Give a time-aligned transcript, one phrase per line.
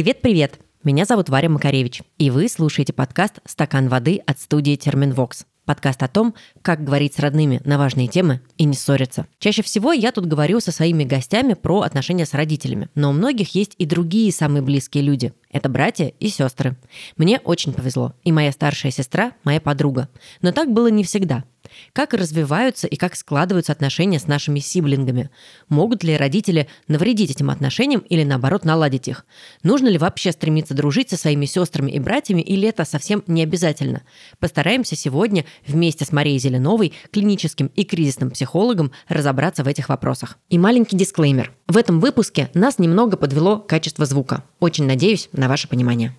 [0.00, 0.58] Привет-привет!
[0.82, 5.44] Меня зовут Варя Макаревич, и вы слушаете подкаст «Стакан воды» от студии «Терминвокс».
[5.66, 9.26] Подкаст о том, как говорить с родными на важные темы и не ссориться.
[9.38, 13.54] Чаще всего я тут говорю со своими гостями про отношения с родителями, но у многих
[13.54, 15.34] есть и другие самые близкие люди.
[15.50, 16.78] Это братья и сестры.
[17.18, 20.08] Мне очень повезло, и моя старшая сестра– моя подруга.
[20.40, 21.44] Но так было не всегда.
[21.92, 25.30] Как развиваются и как складываются отношения с нашими сиблингами?
[25.68, 29.26] Могут ли родители навредить этим отношениям или наоборот наладить их?
[29.62, 34.02] Нужно ли вообще стремиться дружить со своими сестрами и братьями или это совсем не обязательно?
[34.38, 40.38] Постараемся сегодня вместе с Марией Зеленовой, клиническим и кризисным психологом, разобраться в этих вопросах.
[40.48, 41.52] И маленький дисклеймер.
[41.66, 44.44] В этом выпуске нас немного подвело качество звука.
[44.58, 46.16] Очень надеюсь на ваше понимание.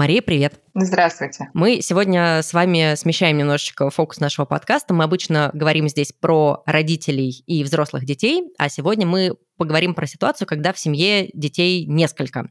[0.00, 0.54] Мария, привет.
[0.74, 1.50] Здравствуйте.
[1.52, 4.94] Мы сегодня с вами смещаем немножечко фокус нашего подкаста.
[4.94, 10.48] Мы обычно говорим здесь про родителей и взрослых детей, а сегодня мы поговорим про ситуацию,
[10.48, 12.48] когда в семье детей несколько.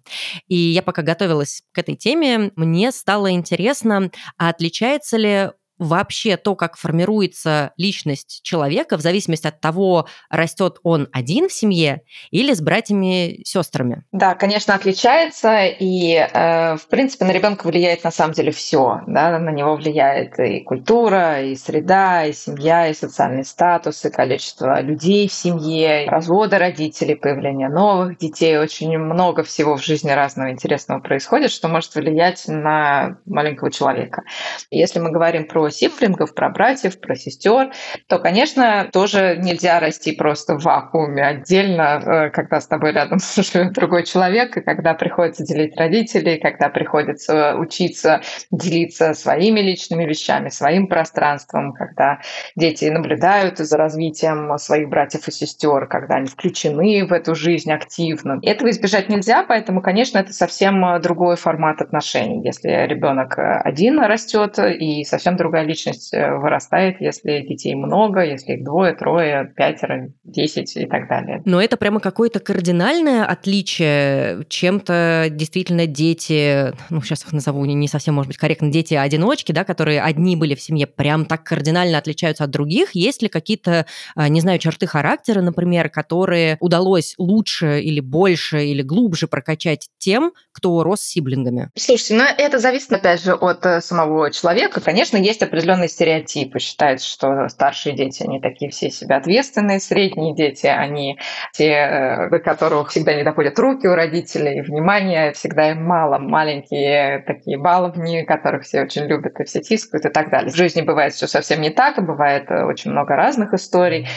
[0.47, 6.55] И я пока готовилась к этой теме, мне стало интересно, а отличается ли вообще то,
[6.55, 12.61] как формируется личность человека, в зависимости от того, растет он один в семье или с
[12.61, 14.03] братьями сестрами?
[14.11, 19.39] Да, конечно, отличается, и э, в принципе на ребенка влияет на самом деле все, да,
[19.39, 25.27] на него влияет и культура, и среда, и семья, и социальный статус, и количество людей
[25.27, 31.51] в семье, разводы родителей, появление новых детей, очень много всего в жизни разного интересного происходит,
[31.51, 34.23] что может влиять на маленького человека.
[34.71, 37.71] Если мы говорим про сиблингов, про братьев, про сестер,
[38.07, 43.73] то, конечно, тоже нельзя расти просто в вакууме отдельно, э, когда с тобой рядом живет
[43.73, 48.21] другой человек, и когда приходится делить родителей, когда приходится учиться
[48.51, 52.19] делиться своими личными вещами, своим пространством, когда
[52.55, 58.39] дети наблюдают за развитием своих братьев и сестер, когда они включены в эту жизнь активно.
[58.41, 62.43] Этого избежать нельзя, поэтому, конечно, это совсем другой формат отношений.
[62.43, 68.53] Если ребенок один растет и совсем другая другая личность э, вырастает, если детей много, если
[68.53, 71.41] их двое, трое, пятеро, десять и так далее.
[71.45, 74.45] Но это прямо какое-то кардинальное отличие.
[74.47, 80.01] Чем-то действительно дети, ну, сейчас их назову не совсем, может быть, корректно, дети-одиночки, да, которые
[80.01, 82.91] одни были в семье, прям так кардинально отличаются от других.
[82.93, 88.81] Есть ли какие-то, а, не знаю, черты характера, например, которые удалось лучше или больше или
[88.81, 91.69] глубже прокачать тем, кто рос с сиблингами?
[91.75, 94.81] Слушайте, ну это зависит, опять же, от э, самого человека.
[94.81, 96.59] Конечно, есть определенные стереотипы.
[96.59, 101.19] Считается, что старшие дети, они такие все себя ответственные, средние дети, они
[101.53, 107.19] те, э, до которых всегда не доходят руки у родителей, внимания всегда им мало, маленькие
[107.25, 110.51] такие баловни, которых все очень любят и все тискают и так далее.
[110.51, 114.07] В жизни бывает все совсем не так, бывает э, очень много разных историй.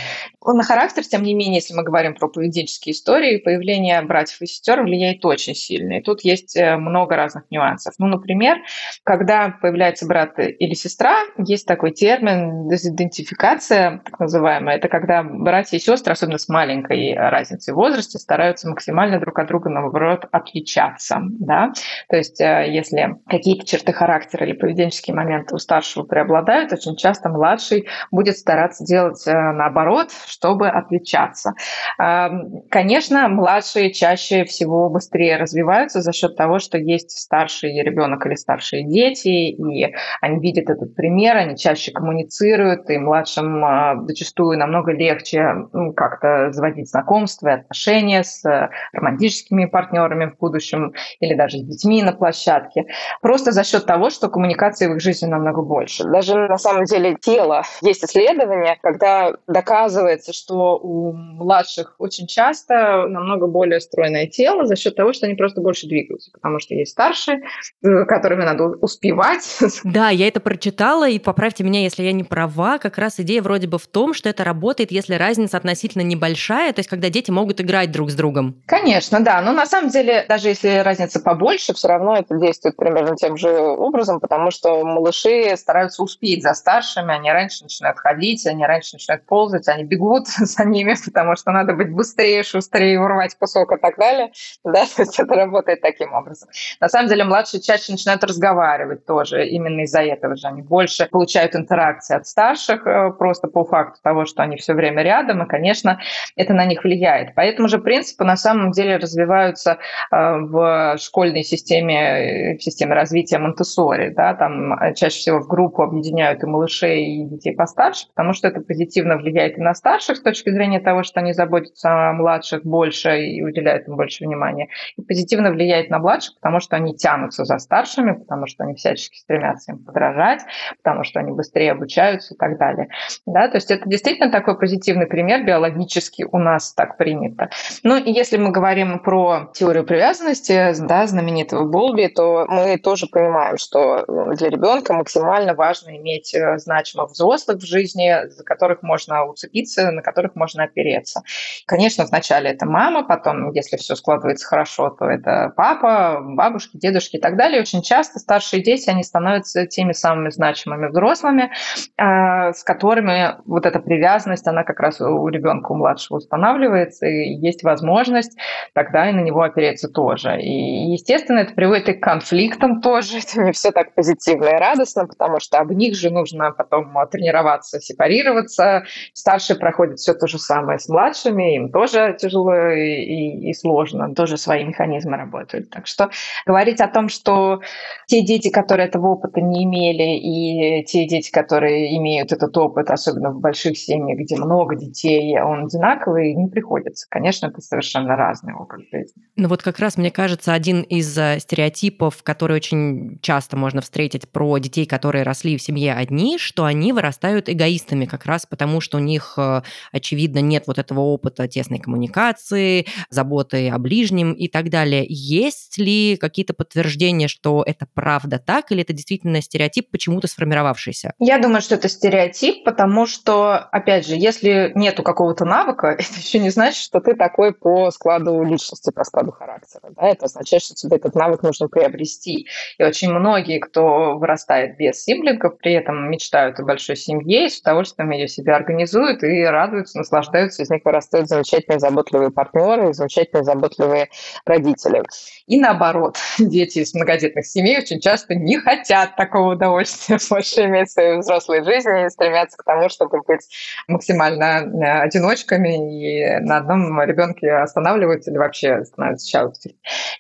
[0.45, 4.83] На характер, тем не менее, если мы говорим про поведенческие истории, появление братьев и сестер
[4.83, 5.99] влияет очень сильно.
[5.99, 7.95] И тут есть э, много разных нюансов.
[7.99, 8.59] Ну, например,
[9.05, 14.77] когда появляется брат или сестра, есть такой термин дезидентификация, так называемая.
[14.77, 19.49] Это когда братья и сестры, особенно с маленькой разницей в возрасте, стараются максимально друг от
[19.49, 21.19] друга, наоборот, отличаться.
[21.23, 21.73] Да?
[22.09, 27.29] То есть, э, если какие-то черты характера или поведенческие моменты у старшего преобладают, очень часто
[27.29, 31.55] младший будет стараться делать э, наоборот, чтобы отличаться.
[31.99, 38.85] Конечно, младшие чаще всего быстрее развиваются за счет того, что есть старший ребенок или старшие
[38.85, 45.67] дети, и они видят этот пример они чаще коммуницируют, и младшим а, зачастую намного легче
[45.73, 51.63] ну, как-то заводить знакомства и отношения с э, романтическими партнерами в будущем или даже с
[51.63, 52.87] детьми на площадке.
[53.21, 56.05] Просто за счет того, что коммуникации в их жизни намного больше.
[56.05, 57.65] Даже на самом деле тело.
[57.81, 64.95] Есть исследования, когда доказывается, что у младших очень часто намного более стройное тело за счет
[64.95, 67.41] того, что они просто больше двигаются, потому что есть старшие,
[67.83, 69.59] которыми надо успевать.
[69.83, 73.41] Да, я это прочитала, читала, и поправьте меня, если я не права, как раз идея
[73.43, 77.31] вроде бы в том, что это работает, если разница относительно небольшая, то есть когда дети
[77.31, 78.57] могут играть друг с другом.
[78.67, 79.41] Конечно, да.
[79.41, 83.49] Но на самом деле, даже если разница побольше, все равно это действует примерно тем же
[83.51, 89.25] образом, потому что малыши стараются успеть за старшими, они раньше начинают ходить, они раньше начинают
[89.25, 93.97] ползать, они бегут за ними, потому что надо быть быстрее, шустрее, урвать кусок и так
[93.97, 94.33] далее.
[94.63, 96.51] Да, то есть это работает таким образом.
[96.81, 101.07] На самом деле младшие чаще начинают разговаривать тоже, именно из-за этого же они больше больше
[101.07, 105.49] получают интеракции от старших э, просто по факту того, что они все время рядом, и,
[105.49, 106.01] конечно,
[106.37, 107.35] это на них влияет.
[107.35, 109.79] По этому же принципу на самом деле развиваются
[110.11, 114.11] в школьной системе, в системе развития Монтессори.
[114.11, 118.61] Да, там чаще всего в группу объединяют и малышей, и детей постарше, потому что это
[118.61, 123.25] позитивно влияет и на старших с точки зрения того, что они заботятся о младших больше
[123.25, 127.59] и уделяют им больше внимания, и позитивно влияет на младших, потому что они тянутся за
[127.59, 130.43] старшими, потому что они всячески стремятся им подражать,
[130.77, 132.89] потому что они быстрее обучаются и так далее.
[133.27, 137.51] Да, то есть это действительно такой позитивный пример биологически у нас так принято.
[137.83, 143.59] Ну и если мы говорим про теорию привязанности, да, знаменитого Болби, то мы тоже понимаем,
[143.59, 144.05] что
[144.35, 150.03] для ребенка максимально важно иметь э, значимых взрослых в жизни, за которых можно уцепиться, на
[150.03, 151.23] которых можно опереться.
[151.67, 157.21] Конечно, вначале это мама, потом, если все складывается хорошо, то это папа, бабушки, дедушки и
[157.21, 157.61] так далее.
[157.61, 161.51] Очень часто старшие дети, они становятся теми самыми значимыми взрослыми,
[161.97, 167.35] а, с которыми вот эта привязанность, она как раз у ребенка, у младшего устанавливается, и
[167.35, 168.39] есть возможность
[168.75, 170.41] тогда и на него опереться тоже.
[170.41, 173.19] И, естественно, это приводит и к конфликтам тоже.
[173.33, 177.81] Это не все так позитивно и радостно, потому что об них же нужно потом тренироваться,
[177.81, 178.85] сепарироваться.
[179.13, 184.15] Старшие проходят все то же самое с младшими, им тоже тяжело и, и, и сложно,
[184.15, 185.71] тоже свои механизмы работают.
[185.71, 186.11] Так что
[186.47, 187.61] говорить о том, что
[188.07, 190.52] те дети, которые этого опыта не имели, и
[190.85, 196.35] те дети, которые имеют этот опыт, особенно в больших семьях, где много детей, он одинаковый,
[196.35, 197.07] не приходится.
[197.09, 199.23] Конечно, это совершенно разный опыт жизни.
[199.37, 204.29] Ну вот как раз, мне кажется, один из э, стереотипов, который очень часто можно встретить
[204.29, 208.99] про детей, которые росли в семье одни, что они вырастают эгоистами как раз потому, что
[208.99, 209.63] у них, э,
[209.93, 215.05] очевидно, нет вот этого опыта тесной коммуникации, заботы о ближнем и так далее.
[215.09, 221.13] Есть ли какие-то подтверждения, что это правда так, или это действительно стереотип, почему-то сформировавшийся?
[221.19, 226.39] Я думаю, что это стереотип, потому что, опять же, если нету какого-то навыка, это еще
[226.39, 229.91] не значит, что ты такой по складу личности, по складу характера.
[229.97, 230.09] Да?
[230.09, 232.49] Это означает, что тебе этот навык нужно приобрести.
[232.79, 237.61] И очень многие, кто вырастает без сиблингов, при этом мечтают о большой семье и с
[237.61, 243.45] удовольствием ее себе организуют и радуются, наслаждаются, из них вырастают замечательные заботливые партнеры и замечательные
[243.45, 244.09] заботливые
[244.45, 245.03] родители.
[245.47, 250.93] И наоборот, дети из многодетных семей очень часто не хотят такого удовольствия больше иметь в
[250.93, 253.43] своей взрослой жизни стремятся к тому, чтобы быть
[253.89, 259.53] максимально э, одиночками и на одном ребенке останавливаются или вообще становятся child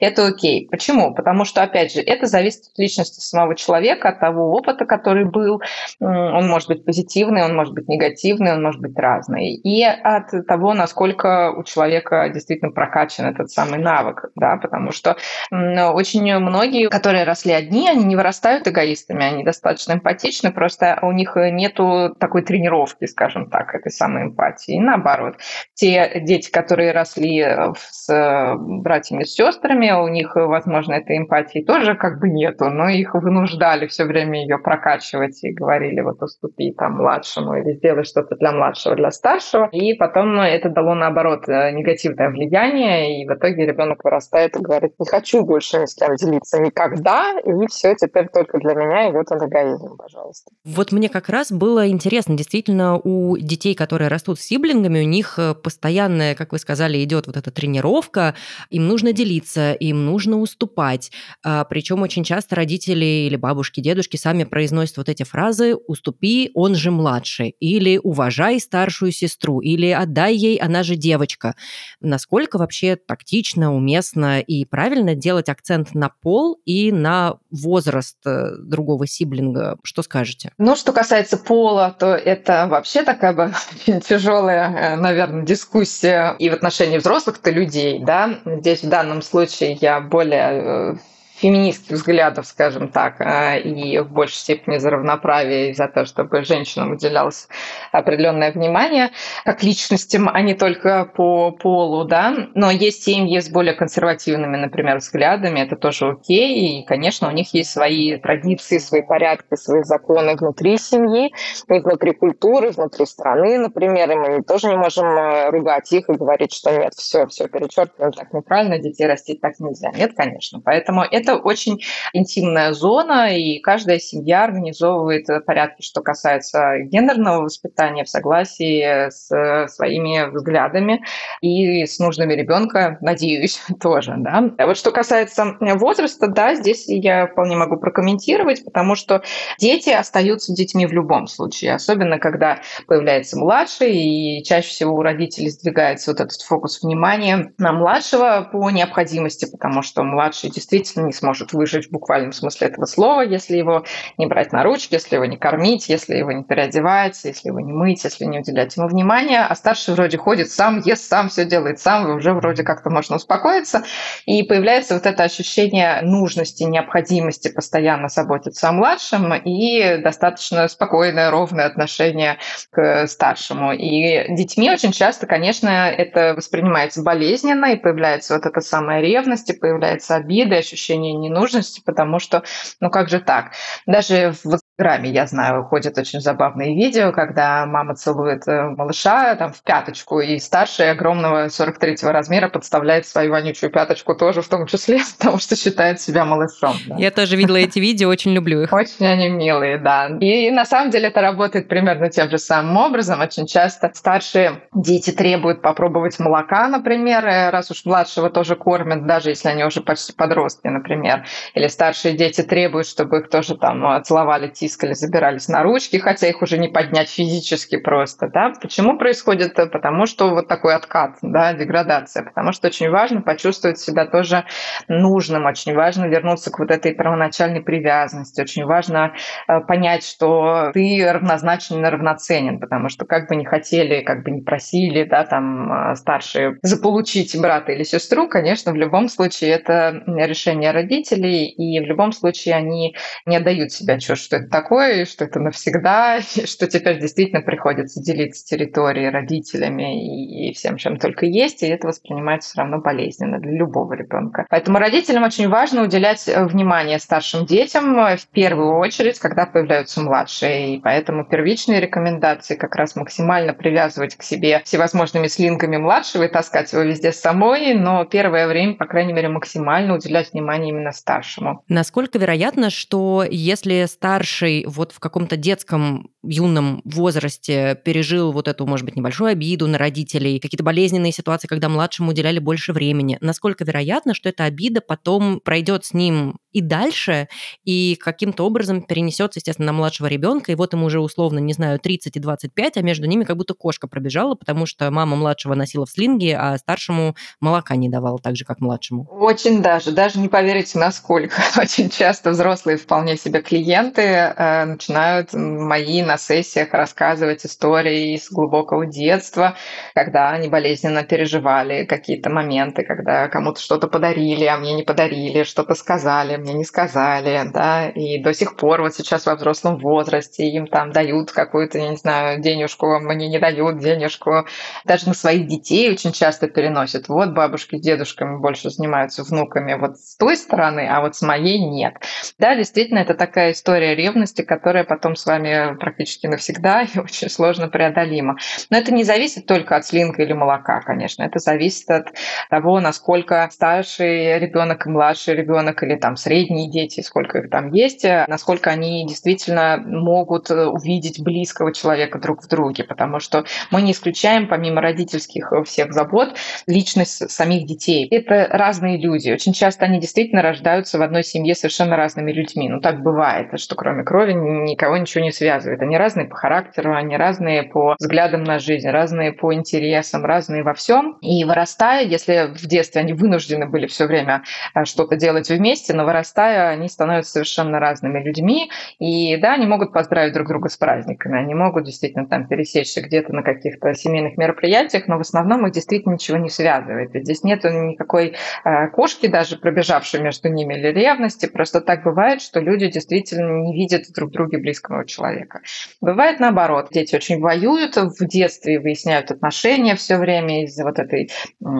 [0.01, 0.69] Это окей.
[0.71, 1.15] Почему?
[1.15, 5.61] Потому что, опять же, это зависит от личности самого человека, от того опыта, который был.
[6.01, 9.55] Он может быть позитивный, он может быть негативный, он может быть разный.
[9.55, 15.17] И от того, насколько у человека действительно прокачан этот самый навык, да, потому что
[15.51, 21.37] очень многие, которые росли одни, они не вырастают эгоистами, они достаточно эмпатичны, просто у них
[21.37, 24.75] нету такой тренировки, скажем так, этой самой эмпатии.
[24.75, 25.37] И наоборот,
[25.75, 27.45] те дети, которые росли
[27.91, 33.15] с братьями и сестрами, у них, возможно, этой эмпатии тоже как бы нету, но их
[33.15, 38.53] вынуждали все время ее прокачивать и говорили, вот уступи там младшему или сделай что-то для
[38.53, 39.69] младшего, для старшего.
[39.73, 45.07] И потом это дало, наоборот, негативное влияние, и в итоге ребенок вырастает и говорит, не
[45.07, 50.51] хочу больше с кем делиться никогда, и все, теперь только для меня идет эгоизм, пожалуйста.
[50.65, 55.39] Вот мне как раз было интересно, действительно, у детей, которые растут с сиблингами, у них
[55.39, 58.35] э, постоянная, как вы сказали, идет вот эта тренировка,
[58.71, 61.11] им нужно делиться, им нужно уступать.
[61.45, 66.75] А, Причем очень часто родители или бабушки, дедушки сами произносят вот эти фразы «уступи, он
[66.75, 71.55] же младший», или «уважай старшую сестру», или «отдай ей, она же девочка».
[72.01, 79.07] Насколько вообще тактично, уместно и правильно делать акцент на пол и на возраст э, другого
[79.07, 79.72] сиблинга?
[79.83, 80.53] Что скажете?
[80.59, 83.53] Ну, что касается пола, то это вообще такая бы
[84.01, 88.41] тяжелая, э, наверное, дискуссия и в отношении взрослых-то людей, да.
[88.45, 90.95] Здесь в данном случае я более э,
[91.43, 96.45] феминистских взглядов, скажем так, а, и в большей степени за равноправие и за то, чтобы
[96.45, 97.49] женщинам уделялось
[97.91, 99.11] определенное внимание
[99.45, 102.49] как личностям, а не только по полу, да.
[102.55, 107.53] Но есть семьи с более консервативными, например, взглядами, это тоже окей, и, конечно, у них
[107.55, 111.33] есть свои традиции, свои порядки, свои законы внутри семьи,
[111.67, 116.53] внутри культуры, внутри страны, например, и мы тоже не можем э, ругать их и говорить,
[116.53, 119.91] что нет, все, все перечеркиваем, так неправильно, детей растить так нельзя.
[119.91, 120.61] Нет, конечно.
[120.65, 121.81] Поэтому это это очень
[122.13, 129.29] интимная зона, и каждая семья организовывает порядки, что касается гендерного воспитания в согласии с
[129.69, 131.03] своими взглядами
[131.41, 134.15] и с нужными ребенка, надеюсь, тоже.
[134.19, 134.51] Да?
[134.59, 139.23] А вот что касается возраста, да, здесь я вполне могу прокомментировать, потому что
[139.59, 145.51] дети остаются детьми в любом случае, особенно когда появляется младший, и чаще всего у родителей
[145.51, 151.87] сдвигается вот этот фокус внимания на младшего по необходимости, потому что младший действительно сможет выжить
[151.87, 153.85] в буквальном смысле этого слова, если его
[154.19, 157.73] не брать на ручки, если его не кормить, если его не переодевать, если его не
[157.73, 161.79] мыть, если не уделять ему внимания, а старший вроде ходит сам, ест сам, все делает
[161.79, 163.85] сам, уже вроде как-то можно успокоиться,
[164.27, 171.67] и появляется вот это ощущение нужности, необходимости постоянно заботиться о младшем и достаточно спокойное, ровное
[171.67, 172.39] отношение
[172.71, 173.73] к старшему.
[173.73, 179.53] И детьми очень часто, конечно, это воспринимается болезненно, и появляется вот эта самая ревность, и
[179.53, 182.43] появляется обида, ощущение ненужности, потому что,
[182.81, 183.53] ну как же так?
[183.87, 189.53] Даже в Инстаграме, я знаю, ходят очень забавные видео, когда мама целует э, малыша там
[189.53, 195.01] в пяточку, и старший огромного 43-го размера подставляет свою вонючую пяточку тоже в том числе,
[195.19, 196.75] потому что считает себя малышом.
[196.87, 196.97] Да.
[196.97, 198.73] Я тоже видела эти видео, очень люблю их.
[198.73, 200.09] Очень они милые, да.
[200.21, 203.21] И на самом деле это работает примерно тем же самым образом.
[203.21, 209.29] Очень часто старшие дети требуют попробовать молока, например, э, раз уж младшего тоже кормят, даже
[209.29, 211.27] если они уже почти подростки, например.
[211.53, 216.29] Или старшие дети требуют, чтобы их тоже там э, целовали тискали, забирались на ручки, хотя
[216.29, 218.29] их уже не поднять физически просто.
[218.29, 218.53] Да?
[218.61, 219.55] Почему происходит?
[219.55, 222.23] Потому что вот такой откат, да, деградация.
[222.23, 224.45] Потому что очень важно почувствовать себя тоже
[224.87, 229.15] нужным, очень важно вернуться к вот этой первоначальной привязанности, очень важно
[229.49, 234.31] э, понять, что ты равнозначен и равноценен, потому что как бы не хотели, как бы
[234.31, 240.05] не просили, да, там э, старшие заполучить брата или сестру, конечно, в любом случае это
[240.07, 242.95] решение родителей, и в любом случае они
[243.27, 248.45] не отдают себя чувству, что это такое, что это навсегда, что теперь действительно приходится делиться
[248.45, 253.95] территорией родителями и всем, чем только есть, и это воспринимается все равно болезненно для любого
[253.95, 254.47] ребенка.
[254.51, 260.01] Поэтому родителям очень важно уделять э, внимание старшим детям э, в первую очередь, когда появляются
[260.01, 260.77] младшие.
[260.77, 266.73] И поэтому первичные рекомендации как раз максимально привязывать к себе всевозможными слинками младшего и таскать
[266.73, 271.63] его везде с самой, но первое время, по крайней мере, максимально уделять внимание именно старшему.
[271.69, 278.67] Насколько вероятно, что если старший старший вот в каком-то детском юном возрасте пережил вот эту,
[278.67, 283.65] может быть, небольшую обиду на родителей, какие-то болезненные ситуации, когда младшему уделяли больше времени, насколько
[283.65, 287.29] вероятно, что эта обида потом пройдет с ним и дальше,
[287.65, 291.79] и каким-то образом перенесется, естественно, на младшего ребенка, и вот ему уже условно, не знаю,
[291.79, 295.87] 30 и 25, а между ними как будто кошка пробежала, потому что мама младшего носила
[295.87, 299.07] в слинге, а старшему молока не давала, так же, как младшему.
[299.11, 301.43] Очень даже, даже не поверите, насколько.
[301.59, 308.87] Очень часто взрослые вполне себе клиенты э, начинают мои на сессиях рассказывать истории из глубокого
[308.87, 309.57] детства,
[309.95, 315.75] когда они болезненно переживали какие-то моменты, когда кому-то что-то подарили, а мне не подарили, что-то
[315.75, 320.67] сказали, мне не сказали, да, и до сих пор вот сейчас во взрослом возрасте им
[320.67, 324.47] там дают какую-то, я не знаю, денежку, мне не дают денежку.
[324.85, 327.09] Даже на своих детей очень часто переносят.
[327.09, 331.59] Вот бабушки с дедушками больше занимаются внуками вот с той стороны, а вот с моей
[331.59, 331.95] нет.
[332.39, 337.69] Да, действительно, это такая история ревности, которая потом с вами практически навсегда и очень сложно
[337.69, 338.37] преодолима.
[338.71, 341.23] Но это не зависит только от слинка или молока, конечно.
[341.23, 342.09] Это зависит от
[342.51, 348.05] того, насколько старший ребенок и младший ребенок или там средние дети, сколько их там есть,
[348.29, 353.93] насколько они действительно могут э, увидеть близкого человека друг в друге, потому что мы не
[353.93, 356.37] исключаем, помимо родительских э, всех забот,
[356.67, 358.07] личность самих детей.
[358.11, 359.31] Это разные люди.
[359.31, 362.69] Очень часто они действительно рождаются в одной семье совершенно разными людьми.
[362.69, 365.81] Ну, так бывает, что кроме крови никого ничего не связывает.
[365.81, 370.75] Они разные по характеру, они разные по взглядам на жизнь, разные по интересам, разные во
[370.75, 371.17] всем.
[371.21, 374.43] И вырастая, если в детстве они вынуждены были все время
[374.85, 378.71] что-то делать вместе, но вырастая вырастая, они становятся совершенно разными людьми.
[378.99, 383.33] И да, они могут поздравить друг друга с праздниками, они могут действительно там пересечься где-то
[383.33, 387.15] на каких-то семейных мероприятиях, но в основном их действительно ничего не связывает.
[387.15, 391.47] И здесь нет никакой э, кошки даже пробежавшей между ними или ревности.
[391.47, 395.61] Просто так бывает, что люди действительно не видят видят друг в друге близкого человека.
[396.01, 396.89] Бывает наоборот.
[396.91, 401.31] Дети очень воюют в детстве, выясняют отношения все время из-за вот этой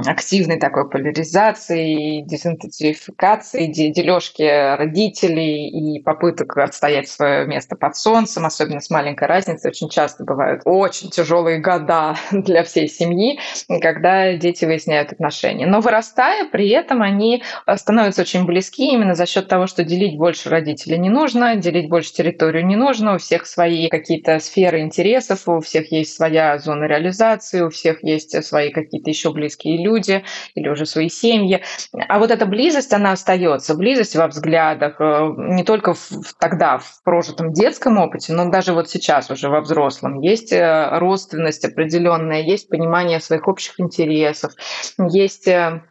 [0.07, 8.91] активной такой поляризации, дезинтенсификации, дележки родителей и попыток отстоять свое место под солнцем, особенно с
[8.91, 9.71] маленькой разницей.
[9.71, 13.39] Очень часто бывают очень тяжелые года для всей семьи,
[13.81, 15.67] когда дети выясняют отношения.
[15.67, 17.43] Но вырастая, при этом они
[17.77, 22.02] становятся очень близки именно за счет того, что делить больше родителей не нужно, делить больше
[22.11, 27.61] территорию не нужно, у всех свои какие-то сферы интересов, у всех есть своя зона реализации,
[27.61, 31.63] у всех есть свои какие-то еще близкие люди или уже свои семьи.
[32.09, 33.75] А вот эта близость, она остается.
[33.75, 38.91] Близость во взглядах, э, не только в, тогда, в прожитом детском опыте, но даже вот
[38.91, 40.21] сейчас уже во взрослом.
[40.21, 44.53] Есть э, родственность определенная, есть понимание своих общих интересов,
[44.99, 45.83] есть э,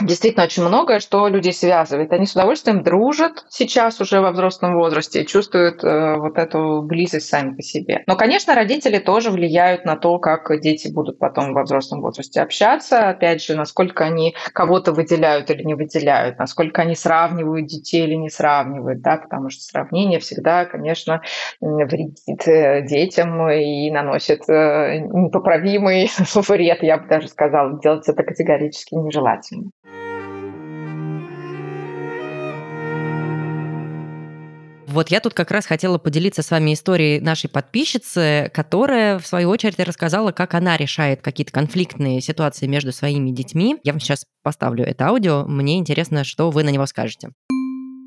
[0.00, 2.12] действительно очень многое, что людей связывает.
[2.12, 7.54] Они с удовольствием дружат сейчас уже во взрослом возрасте чувствуют э, вот эту близость сами
[7.54, 8.02] по себе.
[8.06, 13.08] Но, конечно, родители тоже влияют на то, как дети будут потом во взрослом возрасте общаться.
[13.08, 18.28] Опять же, насколько они кого-то выделяют или не выделяют, насколько они сравнивают детей или не
[18.28, 21.22] сравнивают, да, потому что сравнение всегда, конечно,
[21.60, 27.80] вредит э, детям и наносит э, непоправимый вред, я бы даже сказала.
[27.80, 29.70] Делать это категорически нежелательно.
[34.96, 39.50] Вот я тут как раз хотела поделиться с вами историей нашей подписчицы, которая, в свою
[39.50, 43.76] очередь, рассказала, как она решает какие-то конфликтные ситуации между своими детьми.
[43.84, 45.44] Я вам сейчас поставлю это аудио.
[45.46, 47.28] Мне интересно, что вы на него скажете.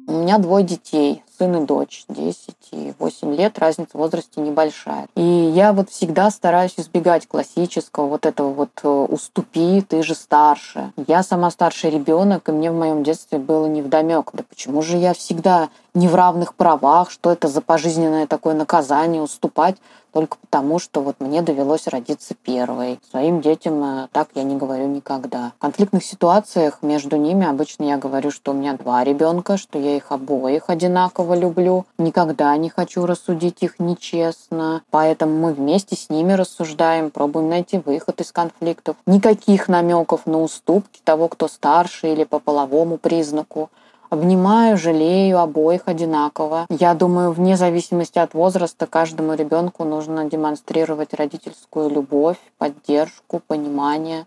[0.08, 5.08] У меня двое детей, сын и дочь, 10 и 8 лет, разница в возрасте небольшая.
[5.16, 10.92] И я вот всегда стараюсь избегать классического вот этого вот э, «уступи, ты же старше».
[11.08, 14.32] Я сама старший ребенок, и мне в моем детстве было невдомек.
[14.34, 19.22] Да почему же я всегда не в равных правах, что это за пожизненное такое наказание
[19.22, 19.78] уступать
[20.12, 23.00] только потому, что вот мне довелось родиться первой.
[23.10, 25.54] Своим детям э, так я не говорю никогда.
[25.58, 29.96] В конфликтных ситуациях между ними обычно я говорю, что у меня два ребенка, что я
[29.96, 31.86] их обоих одинаково люблю.
[31.98, 34.82] Никогда не хочу рассудить их нечестно.
[34.92, 38.96] Поэтому мы вместе с ними рассуждаем, пробуем найти выход из конфликтов.
[39.06, 43.70] Никаких намеков на уступки того, кто старше или по половому признаку.
[44.10, 46.66] Обнимаю, жалею обоих одинаково.
[46.70, 54.26] Я думаю, вне зависимости от возраста, каждому ребенку нужно демонстрировать родительскую любовь, поддержку, понимание.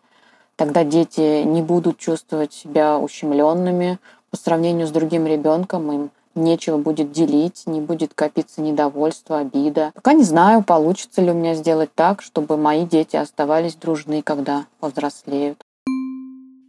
[0.55, 3.99] Тогда дети не будут чувствовать себя ущемленными
[4.31, 5.91] по сравнению с другим ребенком.
[5.91, 9.91] Им нечего будет делить, не будет копиться недовольство, обида.
[9.95, 14.66] Пока не знаю, получится ли у меня сделать так, чтобы мои дети оставались дружны, когда
[14.79, 15.59] повзрослеют.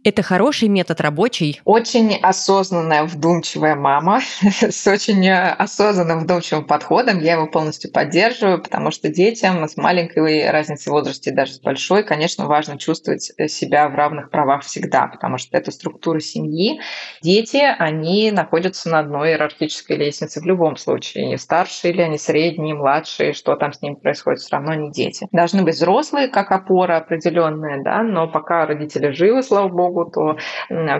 [0.04, 1.62] Это хороший метод рабочий.
[1.64, 4.20] Очень осознанная, вдумчивая мама
[4.60, 7.20] с очень осознанным, вдумчивым подходом.
[7.20, 12.02] Я его полностью поддерживаю, потому что детям с маленькой разницей в возрасте, даже с большой,
[12.02, 16.82] конечно, важно чувствовать себя в равных правах всегда, потому что это структура семьи.
[17.22, 21.28] Дети, они находятся на одной иерархической лестнице в любом случае.
[21.28, 25.28] Не старшие или они средние, младшие, что там с ними происходит, все равно не дети.
[25.32, 30.36] Должны быть взрослые, как опора определенная, да, но пока родители живы, слава богу, могут, то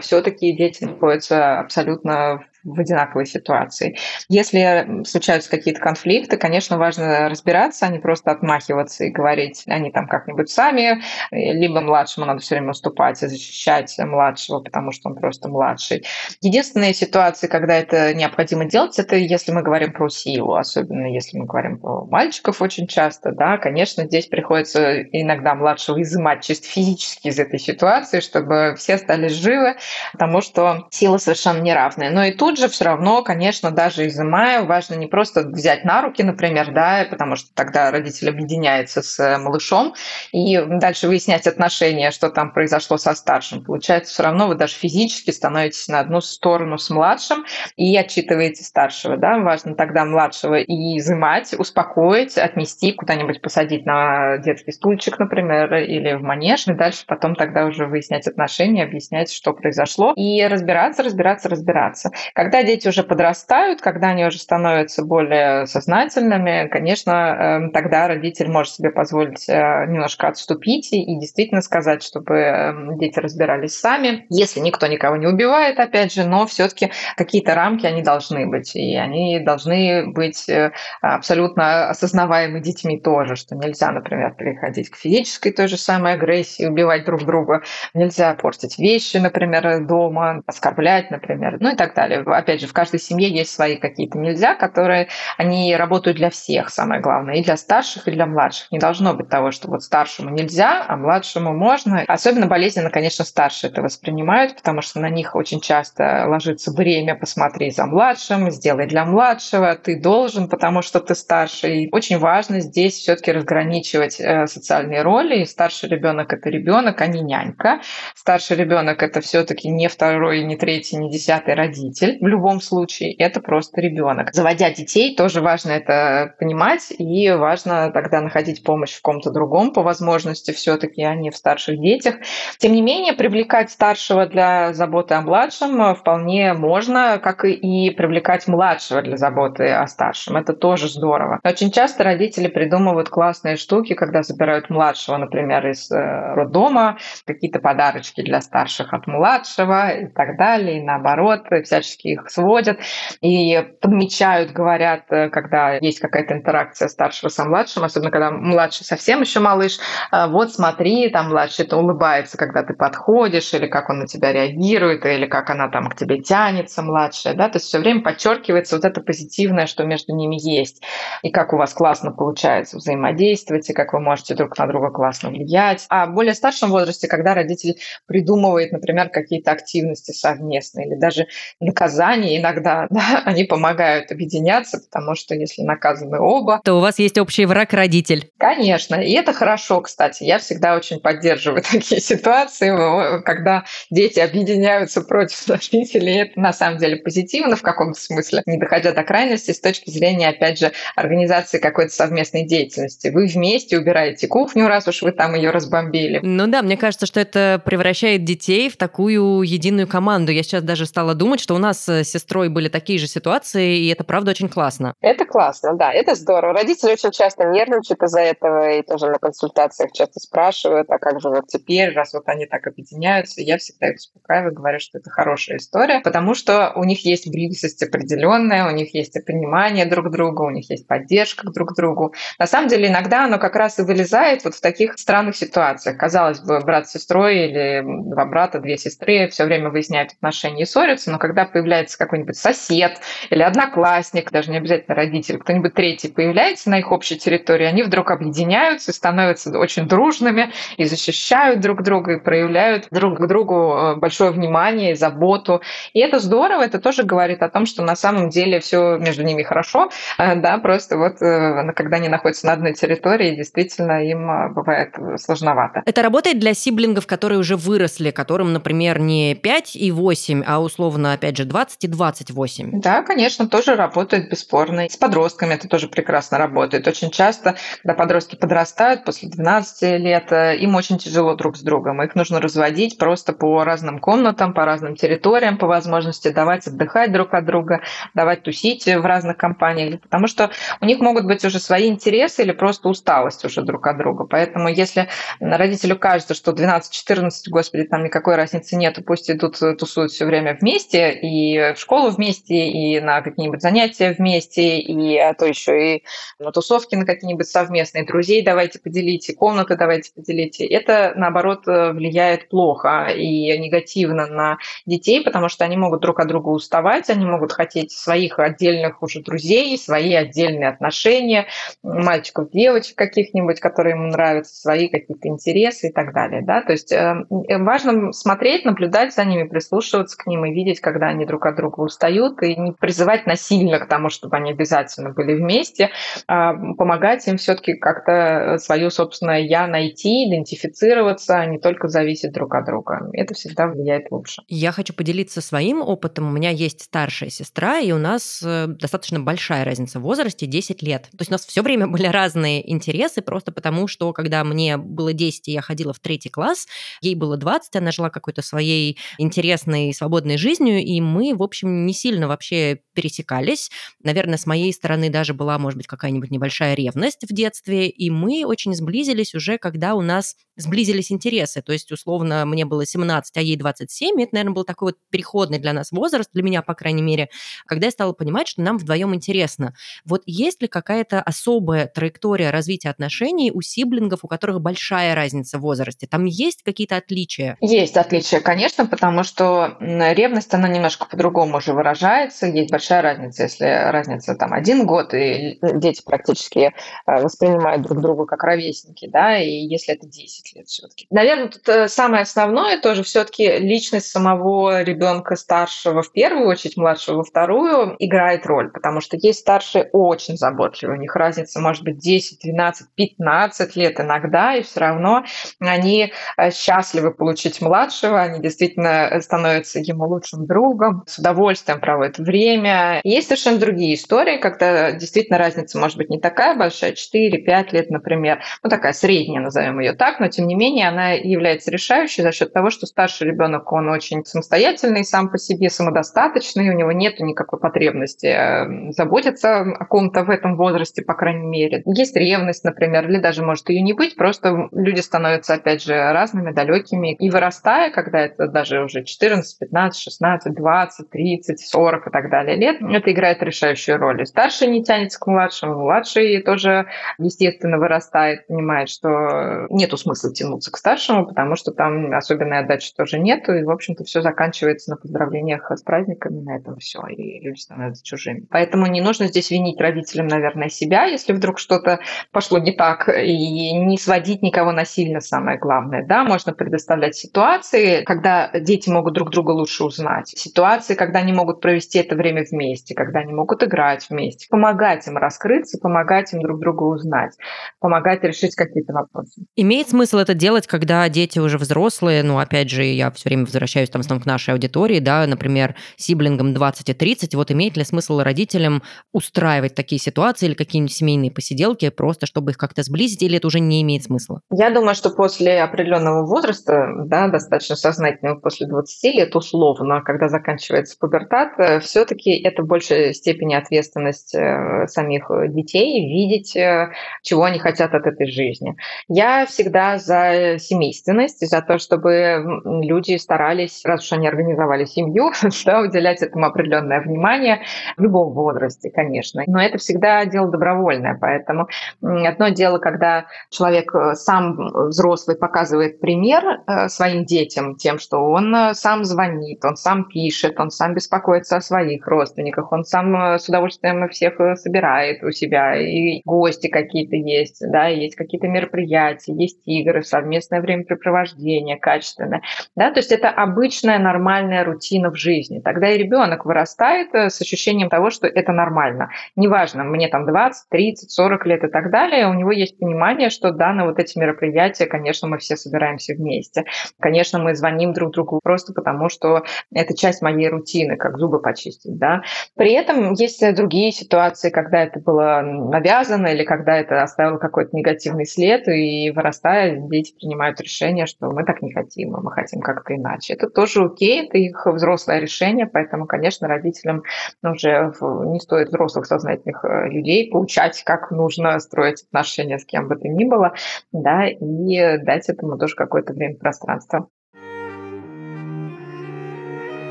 [0.00, 3.96] все-таки дети находятся абсолютно в одинаковой ситуации.
[4.28, 10.08] Если случаются какие-то конфликты, конечно, важно разбираться, а не просто отмахиваться и говорить, они там
[10.08, 15.48] как-нибудь сами, либо младшему надо все время уступать и защищать младшего, потому что он просто
[15.48, 16.04] младший.
[16.40, 21.46] Единственные ситуации, когда это необходимо делать, это если мы говорим про силу, особенно если мы
[21.46, 27.38] говорим про мальчиков очень часто, да, конечно, здесь приходится иногда младшего изымать чисто физически из
[27.38, 29.76] этой ситуации, чтобы все стали живы,
[30.12, 32.10] потому что сила совершенно неравная.
[32.10, 36.02] Но и тут тут же все равно, конечно, даже изымая, важно не просто взять на
[36.02, 39.94] руки, например, да, потому что тогда родитель объединяется с э, малышом,
[40.30, 43.64] и дальше выяснять отношения, что там произошло со старшим.
[43.64, 49.16] Получается, все равно вы даже физически становитесь на одну сторону с младшим и отчитываете старшего,
[49.16, 56.12] да, важно тогда младшего и изымать, успокоить, отнести куда-нибудь посадить на детский стульчик, например, или
[56.12, 61.48] в манеж, и дальше потом тогда уже выяснять отношения, объяснять, что произошло, и разбираться, разбираться,
[61.48, 62.12] разбираться.
[62.44, 68.74] Когда дети уже подрастают, когда они уже становятся более сознательными, конечно, эм, тогда родитель может
[68.74, 74.26] себе позволить э, немножко отступить и действительно сказать, чтобы эм, дети разбирались сами.
[74.28, 78.94] Если никто никого не убивает, опять же, но все-таки какие-то рамки они должны быть, и
[78.94, 85.66] они должны быть э, абсолютно осознаваемы детьми тоже, что нельзя, например, переходить к физической той
[85.66, 87.62] же самой агрессии, убивать друг друга,
[87.94, 93.00] нельзя портить вещи, например, дома, оскорблять, например, ну и так далее опять же, в каждой
[93.00, 98.08] семье есть свои какие-то нельзя, которые они работают для всех, самое главное, и для старших,
[98.08, 98.70] и для младших.
[98.70, 102.04] Не должно быть того, что вот старшему нельзя, а младшему можно.
[102.06, 107.70] Особенно болезненно, конечно, старшие это воспринимают, потому что на них очень часто ложится бремя «посмотри
[107.70, 111.68] за младшим», «сделай для младшего», «ты должен, потому что ты старше».
[111.74, 115.42] И очень важно здесь все-таки разграничивать э, социальные роли.
[115.42, 117.80] И старший ребенок это ребенок, а не нянька.
[118.14, 122.18] Старший ребенок это все-таки не второй, не третий, не десятый родитель.
[122.24, 124.32] В любом случае, это просто ребенок.
[124.32, 129.82] Заводя детей, тоже важно это понимать, и важно тогда находить помощь в ком-то другом по
[129.82, 132.14] возможности все-таки, а не в старших детях.
[132.56, 139.02] Тем не менее, привлекать старшего для заботы о младшем вполне можно, как и привлекать младшего
[139.02, 140.38] для заботы о старшем.
[140.38, 141.40] Это тоже здорово.
[141.44, 148.22] Очень часто родители придумывают классные штуки, когда забирают младшего, например, из э, роддома, какие-то подарочки
[148.22, 152.78] для старших от младшего и так далее, и наоборот, всячески их сводят
[153.20, 159.20] и подмечают, говорят, э, когда есть какая-то интеракция старшего со младшим, особенно когда младший совсем
[159.20, 159.78] еще малыш,
[160.10, 164.32] «А вот смотри, там младший это улыбается, когда ты подходишь, или как он на тебя
[164.32, 168.76] реагирует, или как она там к тебе тянется, младшая, да, то есть все время подчеркивается
[168.76, 170.82] вот это позитивное, что между ними есть,
[171.22, 175.30] и как у вас классно получается взаимодействовать, и как вы можете друг на друга классно
[175.30, 175.86] влиять.
[175.88, 181.26] А в более старшем возрасте, когда родитель придумывает, например, какие-то активности совместные, или даже
[181.60, 186.60] наказания иногда, да, они помогают объединяться, потому что если наказаны оба...
[186.64, 188.30] То у вас есть общий враг родитель.
[188.38, 190.24] Конечно, и это хорошо, кстати.
[190.24, 196.22] Я всегда очень поддерживаю такие ситуации, когда дети объединяются против родителей.
[196.22, 200.28] Это на самом деле позитивно в каком-то смысле, не доходя до крайности с точки зрения,
[200.28, 203.08] опять же, организации какой-то совместной деятельности.
[203.08, 206.20] Вы вместе убираете кухню, раз уж вы там ее разбомбили.
[206.22, 210.32] Ну да, мне кажется, что это превращает детей в такую единую команду.
[210.32, 213.88] Я сейчас даже стала думать, что у нас с сестрой были такие же ситуации, и
[213.88, 214.94] это правда очень классно.
[215.00, 216.54] Это классно, да, это здорово.
[216.54, 221.28] Родители очень часто нервничают из-за этого, и тоже на консультациях часто спрашивают, а как же
[221.28, 225.58] вот теперь, раз вот они так объединяются, я всегда их успокаиваю, говорю, что это хорошая
[225.58, 230.50] история, потому что у них есть близость определенная, у них есть понимание друг друга, у
[230.50, 232.14] них есть поддержка друг другу.
[232.38, 235.98] На самом деле иногда оно как раз и вылезает вот в таких странных ситуациях.
[235.98, 240.66] Казалось бы, брат с сестрой или два брата, две сестры все время выясняют отношения и
[240.66, 246.70] ссорятся, но когда появляется какой-нибудь сосед или одноклассник, даже не обязательно родитель, кто-нибудь третий появляется
[246.70, 252.20] на их общей территории, они вдруг объединяются становятся очень дружными и защищают друг друга и
[252.20, 255.60] проявляют друг к другу э, большое внимание и заботу.
[255.92, 259.42] И это здорово, это тоже говорит о том, что на самом деле все между ними
[259.42, 264.94] хорошо, э, да, просто вот э, когда они находятся на одной территории, действительно им бывает
[265.16, 265.82] сложновато.
[265.84, 271.12] Это работает для сиблингов, которые уже выросли, которым, например, не 5 и 8, а условно,
[271.12, 272.80] опять же, 20 и 28.
[272.80, 274.88] Да, конечно, тоже работает бесспорно.
[274.88, 276.86] С подростками это тоже прекрасно работает.
[276.86, 282.02] Очень часто, когда подростки подрастают после 12 лет, им очень тяжело друг с другом.
[282.02, 287.34] Их нужно разводить просто по разным комнатам, по разным территориям, по возможности давать отдыхать друг
[287.34, 287.80] от друга,
[288.14, 290.50] давать тусить в разных компаниях, потому что
[290.80, 294.24] у них могут быть уже свои интересы или просто усталость уже друг от друга.
[294.24, 295.08] Поэтому если
[295.40, 301.12] родителю кажется, что 12-14, господи, там никакой разницы нет, пусть идут тусуют все время вместе,
[301.12, 306.04] и в школу вместе, и на какие-нибудь занятия вместе, и а то еще и
[306.38, 310.66] на тусовки на какие-нибудь совместные, друзей давайте поделите, комнаты давайте поделите.
[310.66, 316.48] Это, наоборот, влияет плохо и негативно на детей, потому что они могут друг от друга
[316.48, 321.46] уставать, они могут хотеть своих отдельных уже друзей, свои отдельные отношения,
[321.82, 326.42] мальчиков, девочек каких-нибудь, которые ему нравятся, свои какие-то интересы и так далее.
[326.42, 326.62] Да?
[326.62, 331.24] То есть э, важно смотреть, наблюдать за ними, прислушиваться к ним и видеть, когда они
[331.24, 335.90] друг от друга устают, и не призывать насильно к тому, чтобы они обязательно были вместе,
[336.26, 342.54] а помогать им все-таки как-то свое собственное я найти, идентифицироваться, а не только зависеть друг
[342.54, 343.08] от друга.
[343.12, 344.42] Это всегда влияет лучше.
[344.48, 346.28] Я хочу поделиться своим опытом.
[346.28, 350.82] У меня есть старшая сестра, и у нас э, достаточно большая разница в возрасте, 10
[350.82, 351.02] лет.
[351.10, 355.12] То есть у нас все время были разные интересы, просто потому что, когда мне было
[355.12, 356.66] 10, и я ходила в третий класс,
[357.00, 361.92] ей было 20, она жила какой-то своей интересной, свободной жизнью, и мы, в общем, не
[361.92, 363.70] сильно вообще пересекались.
[364.02, 368.44] Наверное, с моей стороны даже была, может быть, какая-нибудь небольшая ревность в детстве, и мы
[368.46, 371.62] очень сблизились уже, когда у нас сблизились интересы.
[371.62, 374.22] То есть, условно, мне было 17, а ей 27.
[374.22, 377.28] Это, наверное, был такой вот переходный для нас возраст, для меня, по крайней мере,
[377.66, 379.74] когда я стала понимать, что нам вдвоем интересно.
[380.04, 385.62] Вот есть ли какая-то особая траектория развития отношений у сиблингов, у которых большая разница в
[385.62, 386.06] возрасте?
[386.06, 387.56] Там есть какие-то отличия?
[387.60, 392.46] Есть отличия, конечно, потому что ревность, она немножко по-другому уже выражается.
[392.46, 396.72] Есть большая разница, если разница там один год, и дети практически
[397.06, 401.06] э, воспринимают друг друга как ровесники, да, и если это 10 лет все-таки.
[401.10, 407.18] Наверное, тут э, самое основное тоже все-таки личность самого ребенка старшего в первую очередь, младшего
[407.18, 411.98] во вторую играет роль, потому что есть старшие очень заботливые, у них разница может быть
[411.98, 415.24] 10, 12, 15 лет иногда, и все равно
[415.60, 423.00] они э, счастливы получить младшего, они действительно становятся ему лучшим другом, с удовольствием проводят время.
[423.04, 428.42] Есть совершенно другие истории, когда действительно разница может быть не такая большая, 4-5 лет, например,
[428.62, 432.52] ну такая средняя, назовем ее так, но тем не менее она является решающей за счет
[432.52, 437.58] того, что старший ребенок, он очень самостоятельный сам по себе, самодостаточный, у него нет никакой
[437.58, 441.82] потребности э, заботиться о ком-то в этом возрасте, по крайней мере.
[441.86, 446.52] Есть ревность, например, или даже может ее не быть, просто люди становятся, опять же, разными,
[446.52, 447.14] далекими.
[447.14, 452.56] И вырастая, когда это даже уже 14, 15, 16, 20, 30, 40 и так далее
[452.56, 454.22] лет, это играет решающую роль.
[454.22, 456.86] И старший не тянется к младшему, младший тоже,
[457.18, 463.18] естественно, вырастает, понимает, что нету смысла тянуться к старшему, потому что там особенной отдачи тоже
[463.18, 467.58] нету, и, в общем-то, все заканчивается на поздравлениях с праздниками, на этом все, и люди
[467.58, 468.46] становятся чужими.
[468.50, 472.00] Поэтому не нужно здесь винить родителям, наверное, себя, если вдруг что-то
[472.32, 476.04] пошло не так, и не сводить никого насильно, самое главное.
[476.04, 481.60] Да, можно предоставлять ситуации, когда дети могут друг друга лучше узнать, ситуации, когда они могут
[481.60, 486.60] провести это время вместе, когда они могут играть вместе, помогать им раскрыться, помогать им друг
[486.60, 487.32] друга узнать,
[487.80, 489.44] помогать решить какие-то вопросы.
[489.56, 493.90] Имеет смысл это делать, когда дети уже взрослые, ну, опять же, я все время возвращаюсь
[493.90, 498.82] там к нашей аудитории, да, например, сиблингам 20 и 30, вот имеет ли смысл родителям
[499.12, 503.60] устраивать такие ситуации или какие-нибудь семейные посиделки, просто чтобы их как-то сблизить, или это уже
[503.60, 504.40] не имеет смысла?
[504.50, 510.96] Я думаю, что после определенного возраста, да, достаточно сознательного, после 20 лет условно, когда заканчивается
[510.98, 516.90] пубертат, э, все-таки это в большей степени ответственность э, самих детей видеть, э,
[517.22, 518.76] чего они хотят от этой жизни.
[519.08, 525.30] Я всегда за семейственность, за то, чтобы люди старались, раз уж они организовали семью,
[525.64, 527.62] да, уделять этому определенное внимание
[527.96, 529.42] в любом возрасте, конечно.
[529.46, 531.68] Но это всегда дело добровольное, поэтому
[532.02, 534.56] одно дело, когда человек э, сам
[534.88, 540.58] взрослый показывает пример э, своим детям тем, что он э, сам звонит, он сам пишет,
[540.60, 546.22] он сам беспокоится о своих родственниках, он сам с удовольствием всех собирает у себя, и
[546.24, 552.42] гости какие-то есть, да, есть какие-то мероприятия, есть игры, совместное времяпрепровождение качественное,
[552.76, 555.60] да, то есть это обычная нормальная рутина в жизни.
[555.60, 559.10] Тогда и ребенок вырастает с ощущением того, что это нормально.
[559.36, 563.52] Неважно, мне там 20, 30, 40 лет и так далее, у него есть понимание, что
[563.52, 566.64] да, на вот эти мероприятия, конечно, мы все собираемся вместе.
[567.00, 571.98] Конечно, мы звоним друг другу просто потому, что это часть моей рутины, как зубы почистить,
[571.98, 572.22] да.
[572.56, 578.26] При этом есть другие ситуации, когда это было навязано или когда это оставило какой-то негативный
[578.26, 583.34] след, и вырастая, дети принимают решение, что мы так не хотим, мы хотим как-то иначе.
[583.34, 587.02] Это тоже окей, это их взрослое решение, поэтому, конечно, родителям
[587.42, 592.96] уже не стоит взрослых сознательных э, людей поучать, как нужно строить отношения с кем бы
[592.96, 593.54] то ни было,
[593.92, 597.08] да, и дать этому тоже какое-то время пространство.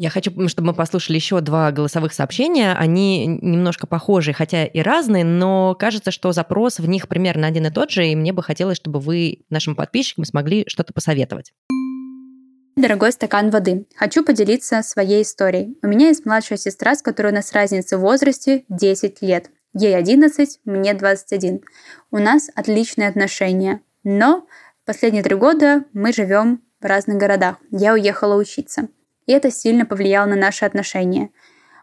[0.00, 2.72] Я хочу, чтобы мы послушали еще два голосовых сообщения.
[2.72, 7.70] Они немножко похожи, хотя и разные, но кажется, что запрос в них примерно один и
[7.70, 11.52] тот же, и мне бы хотелось, чтобы вы нашим подписчикам смогли что-то посоветовать.
[12.76, 13.84] Дорогой стакан воды.
[13.94, 15.76] Хочу поделиться своей историей.
[15.82, 19.50] У меня есть младшая сестра, с которой у нас разница в возрасте 10 лет.
[19.74, 21.60] Ей 11, мне 21.
[22.10, 23.82] У нас отличные отношения.
[24.02, 24.46] Но
[24.86, 27.56] последние три года мы живем в разных городах.
[27.70, 28.88] Я уехала учиться
[29.30, 31.30] и это сильно повлияло на наши отношения.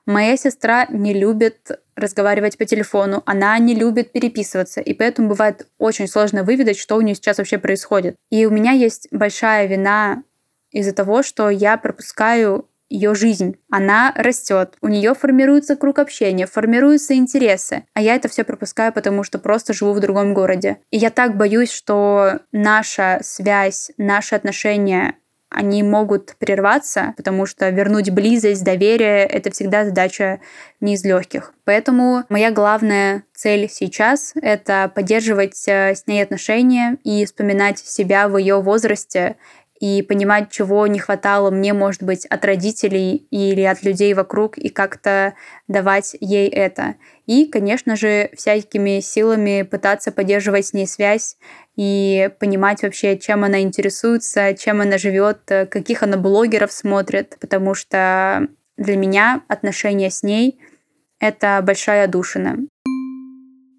[0.05, 6.09] Моя сестра не любит разговаривать по телефону, она не любит переписываться, и поэтому бывает очень
[6.09, 8.17] сложно выведать, что у нее сейчас вообще происходит.
[8.29, 10.23] И у меня есть большая вина
[10.71, 13.55] из-за того, что я пропускаю ее жизнь.
[13.71, 19.23] Она растет, у нее формируется круг общения, формируются интересы, а я это все пропускаю, потому
[19.23, 20.79] что просто живу в другом городе.
[20.91, 25.15] И я так боюсь, что наша связь, наши отношения
[25.49, 30.39] они могут прерваться, потому что вернуть близость, доверие— это всегда задача
[30.81, 31.53] не из легких.
[31.63, 38.37] Поэтому моя главная цель сейчас— это поддерживать э, с ней отношения и вспоминать себя в
[38.37, 39.37] ее возрасте
[39.79, 44.69] и понимать, чего не хватало мне, может быть, от родителей или от людей вокруг, и
[44.69, 45.33] как-то
[45.67, 46.95] давать ей это.
[47.25, 51.37] И, конечно же, всякими силами пытаться поддерживать с ней связь
[51.75, 58.47] и понимать вообще, чем она интересуется, чем она живет, каких она блогеров смотрит, потому что
[58.77, 60.59] для меня отношения с ней—
[61.19, 62.57] это большая отдушина.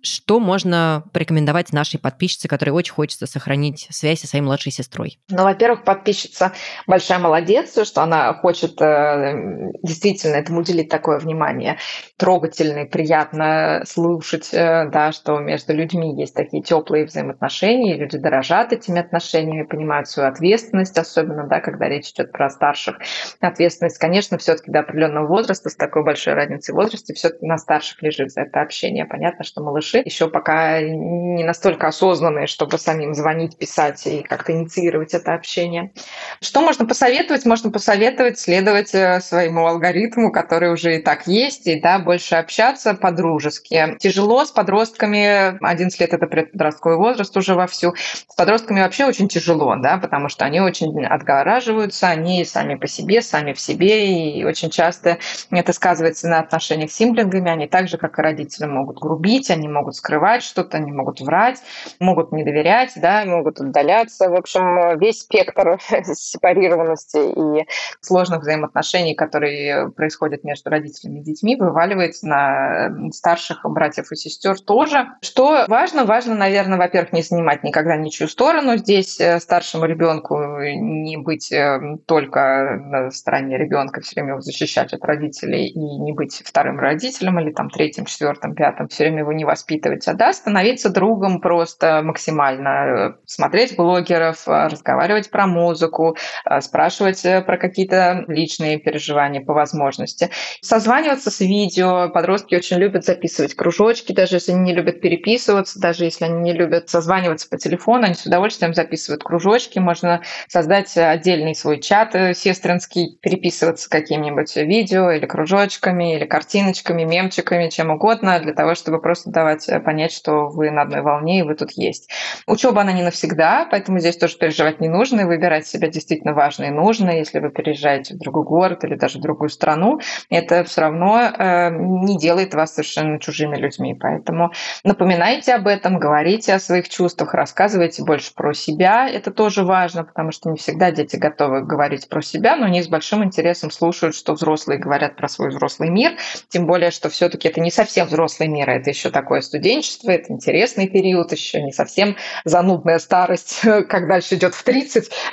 [0.00, 5.18] Что можно порекомендовать нашей подписчице, которой очень хочется сохранить связь со своей младшей сестрой?
[5.28, 6.52] Ну, во-первых, подписчица
[6.86, 11.78] большая молодец, что она хочет э, действительно этому уделить такое внимание.
[12.16, 18.72] Трогательно и приятно слушать, э, да, что между людьми есть такие теплые взаимоотношения, люди дорожат
[18.72, 22.98] этими отношениями, понимают свою ответственность, особенно, да, когда речь идет про старших.
[23.40, 28.00] Ответственность, конечно, все-таки до определенного возраста, с такой большой разницей в возрасте, все-таки на старших
[28.02, 29.04] лежит за это общение.
[29.04, 34.52] Понятно, что малыши малыши еще пока не настолько осознанные, чтобы самим звонить, писать и как-то
[34.52, 35.92] инициировать это общение.
[36.40, 37.44] Что можно посоветовать?
[37.44, 42.94] Можно посоветовать следовать э, своему алгоритму, который уже и так есть, и да, больше общаться
[42.94, 43.96] по-дружески.
[43.98, 49.74] Тяжело с подростками, 11 лет это предподростковый возраст уже вовсю, с подростками вообще очень тяжело,
[49.76, 54.70] да, потому что они очень отгораживаются, они сами по себе, сами в себе, и очень
[54.70, 55.18] часто
[55.50, 59.68] это сказывается на отношениях с симблингами, они так же, как и родители, могут грубить, они
[59.68, 61.60] могут скрывать что-то, они могут врать,
[62.00, 64.28] могут не доверять, да, могут отдаляться.
[64.28, 67.66] В общем, весь спектр сепарированности и
[68.00, 75.08] сложных взаимоотношений, которые происходят между родителями и детьми, вываливается на старших братьев и сестер тоже.
[75.22, 76.04] Что важно?
[76.04, 78.76] Важно, наверное, во-первых, не занимать никогда ничью сторону.
[78.76, 84.92] Здесь э, старшему ребенку не быть э, только на стороне ребенка, все время его защищать
[84.92, 89.32] от родителей и не быть вторым родителем или там третьим, четвертым, пятым, все время его
[89.32, 96.16] не воспитывать воспитывать, а да, становиться другом просто максимально, смотреть блогеров, разговаривать про музыку,
[96.60, 100.30] спрашивать э, про какие-то личные переживания по возможности.
[100.62, 102.08] Созваниваться с видео.
[102.08, 106.52] Подростки очень любят записывать кружочки, даже если они не любят переписываться, даже если они не
[106.52, 109.78] любят созваниваться по телефону, они с удовольствием записывают кружочки.
[109.78, 117.68] Можно создать отдельный свой чат э, сестринский, переписываться каким-нибудь видео или кружочками, или картиночками, мемчиками,
[117.68, 121.40] чем угодно, для того, чтобы просто давать давать э, понять, что вы на одной волне
[121.40, 122.10] и вы тут есть.
[122.46, 126.64] Учеба, она не навсегда, поэтому здесь тоже переживать не нужно, и выбирать себя действительно важно
[126.64, 127.10] и нужно.
[127.10, 131.70] Если вы переезжаете в другой город или даже в другую страну, это все равно э,
[131.70, 133.94] не делает вас совершенно чужими людьми.
[133.94, 134.52] Поэтому
[134.84, 139.08] напоминайте об этом, говорите о своих чувствах, рассказывайте больше про себя.
[139.08, 142.88] Это тоже важно, потому что не всегда дети готовы говорить про себя, но они с
[142.88, 146.12] большим интересом слушают, что взрослые говорят про свой взрослый мир.
[146.48, 150.32] Тем более, что все-таки это не совсем взрослый мир, а это еще такой студенчество, это
[150.32, 155.10] интересный период, еще не совсем занудная старость, как дальше идет в 30,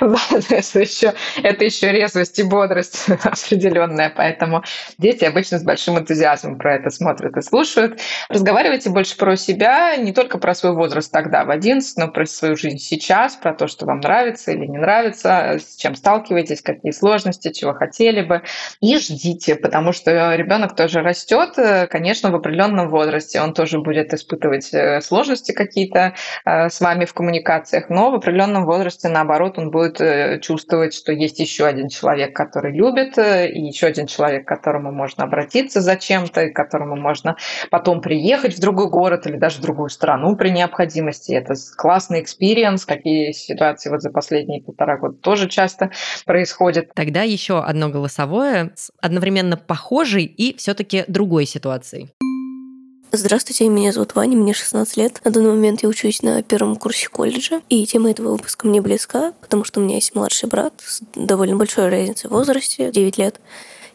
[0.50, 4.62] это еще, это еще резвость и бодрость определенная, поэтому
[4.98, 8.00] дети обычно с большим энтузиазмом про это смотрят и слушают.
[8.28, 12.56] Разговаривайте больше про себя, не только про свой возраст тогда, в 11, но про свою
[12.56, 17.52] жизнь сейчас, про то, что вам нравится или не нравится, с чем сталкиваетесь, какие сложности,
[17.52, 18.42] чего хотели бы.
[18.80, 21.54] И ждите, потому что ребенок тоже растет,
[21.90, 26.14] конечно, в определенном возрасте, он тоже будет будет испытывать э, сложности какие-то
[26.44, 31.12] э, с вами в коммуникациях, но в определенном возрасте, наоборот, он будет э, чувствовать, что
[31.12, 35.96] есть еще один человек, который любит, и еще один человек, к которому можно обратиться за
[35.96, 37.36] чем-то, к которому можно
[37.70, 41.32] потом приехать в другой город или даже в другую страну при необходимости.
[41.32, 42.84] Это классный experience.
[42.84, 45.90] Какие ситуации вот за последние полтора года тоже часто
[46.24, 46.92] происходят.
[46.94, 52.10] Тогда еще одно голосовое с одновременно похожей и все-таки другой ситуацией.
[53.18, 55.22] Здравствуйте, меня зовут Ваня, мне 16 лет.
[55.24, 59.32] На данный момент я учусь на первом курсе колледжа, и тема этого выпуска мне близка,
[59.40, 63.40] потому что у меня есть младший брат с довольно большой разницей в возрасте, 9 лет.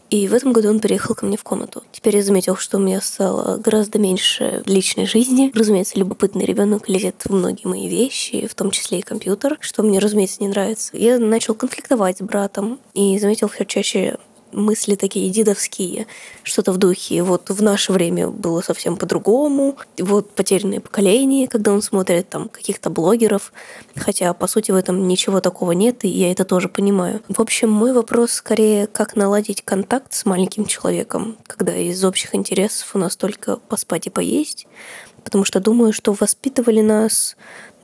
[0.10, 1.84] И в этом году он переехал ко мне в комнату.
[1.92, 5.52] Теперь я заметил, что у меня стало гораздо меньше личной жизни.
[5.54, 10.00] Разумеется, любопытный ребенок лезет в многие мои вещи, в том числе и компьютер, что мне,
[10.00, 10.98] разумеется, не нравится.
[10.98, 14.18] Я начал конфликтовать с братом и заметил все чаще
[14.54, 16.08] мысли такие дедовские,
[16.44, 17.24] что-то в духе.
[17.24, 19.78] Вот в наше время было совсем по-другому.
[19.98, 23.54] Вот потерянное поколение, когда он смотрит там каких-то блогеров.
[23.96, 27.22] Хотя, по сути, в этом ничего такого нет, и я это тоже понимаю.
[27.28, 32.96] В общем, мой вопрос скорее, как наладить контакт с маленьким человеком, когда из общих интересов
[32.96, 34.68] у нас только поспать и поесть.
[35.24, 37.36] Потому что думаю, что воспитывали нас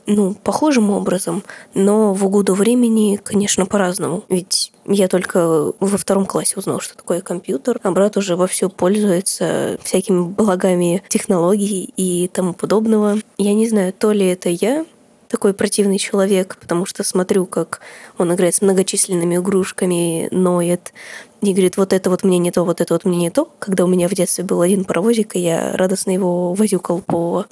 [0.08, 1.44] ну, похожим образом,
[1.74, 4.24] но в угоду времени, конечно, по-разному.
[4.30, 9.78] Ведь я только во втором классе узнал, что такое компьютер, а брат уже вовсю пользуется
[9.84, 13.18] всякими благами технологий и тому подобного.
[13.38, 14.86] Я не знаю, то ли это я,
[15.28, 17.82] такой противный человек, потому что смотрю, как
[18.18, 20.94] он играет с многочисленными игрушками, ноет,
[21.42, 23.52] и говорит, вот это вот мне не то, вот это вот мне не то.
[23.60, 27.46] Когда у меня в детстве был один паровозик, и я радостно его возюкал по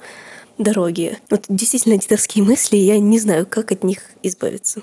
[0.58, 1.18] дороге.
[1.30, 4.82] Вот действительно дедовские мысли, я не знаю, как от них избавиться.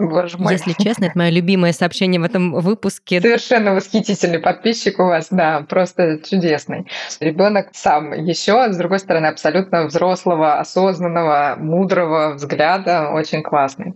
[0.00, 0.54] Боже мой.
[0.54, 3.20] Если честно, это мое любимое сообщение в этом выпуске.
[3.20, 6.86] Совершенно восхитительный подписчик у вас, да, просто чудесный.
[7.20, 13.94] Ребенок сам еще, с другой стороны, абсолютно взрослого, осознанного, мудрого взгляда, очень классный.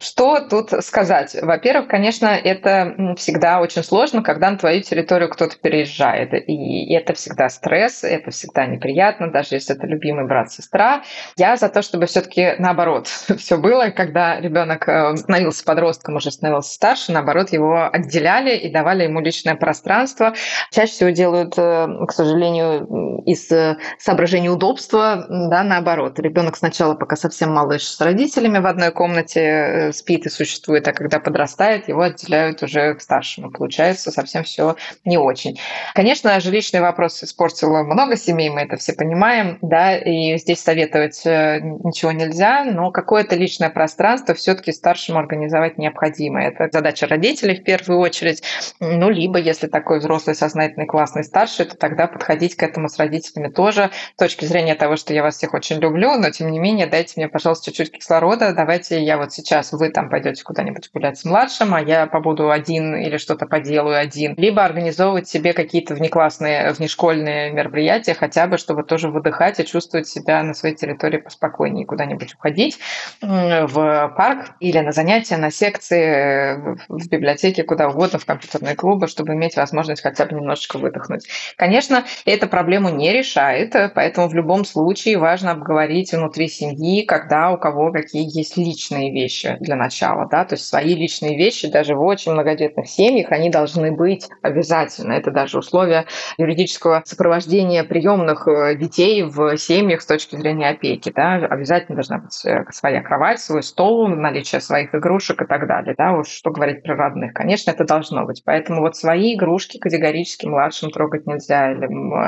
[0.00, 1.36] Что тут сказать?
[1.40, 6.32] Во-первых, конечно, это всегда очень сложно, когда на твою территорию кто-то переезжает.
[6.48, 11.02] И это всегда стресс, это всегда неприятно, даже если это любимый брат-сестра.
[11.36, 13.06] Я за то, чтобы все-таки наоборот
[13.38, 15.14] все было, когда ребенок э,
[15.52, 20.34] становился подростком, уже становился старше, наоборот, его отделяли и давали ему личное пространство.
[20.70, 26.18] Чаще всего делают, э, к сожалению, из э, соображений удобства, да, наоборот.
[26.18, 30.92] Ребенок сначала, пока совсем малыш, с родителями в одной комнате э, спит и существует, а
[30.92, 33.50] когда подрастает, его отделяют уже к старшему.
[33.50, 35.58] Получается совсем все не очень.
[35.94, 42.12] Конечно, жилищный вопрос испортил много семей, мы это все понимаем, да, и здесь советовать ничего
[42.12, 46.42] нельзя, но какое-то личное пространство все-таки старшему организовать необходимо.
[46.42, 48.42] Это задача родителей в первую очередь.
[48.80, 53.48] Ну, либо, если такой взрослый, сознательный, классный старший, то тогда подходить к этому с родителями
[53.48, 56.86] тоже с точки зрения того, что я вас всех очень люблю, но тем не менее
[56.86, 61.24] дайте мне, пожалуйста, чуть-чуть кислорода, давайте я вот сейчас, вы там пойдете куда-нибудь гулять с
[61.24, 64.34] младшим, а я побуду один или что-то поделаю один.
[64.36, 70.42] Либо организовывать себе какие-то внеклассные, внешкольные мероприятия, хотя бы, чтобы тоже выдыхать и чувствовать себя
[70.42, 72.78] на своей территории поспокойнее, куда-нибудь уходить
[73.20, 79.08] в парк или на занятия занятия, на секции, в библиотеке, куда угодно, в компьютерные клубы,
[79.08, 81.26] чтобы иметь возможность хотя бы немножечко выдохнуть.
[81.56, 87.58] Конечно, эта проблему не решает, поэтому в любом случае важно обговорить внутри семьи, когда у
[87.58, 90.28] кого какие есть личные вещи для начала.
[90.30, 90.44] Да?
[90.44, 95.12] То есть свои личные вещи даже в очень многодетных семьях, они должны быть обязательно.
[95.12, 96.06] Это даже условия
[96.38, 101.12] юридического сопровождения приемных э, детей в семьях с точки зрения опеки.
[101.14, 101.34] Да?
[101.34, 105.94] Обязательно должна быть э, своя кровать, свой стол, наличие своих игрушек, игрушек и так далее.
[105.96, 107.34] Да, уж что говорить про родных.
[107.34, 108.42] Конечно, это должно быть.
[108.44, 111.72] Поэтому вот свои игрушки категорически младшим трогать нельзя.
[111.72, 111.86] Или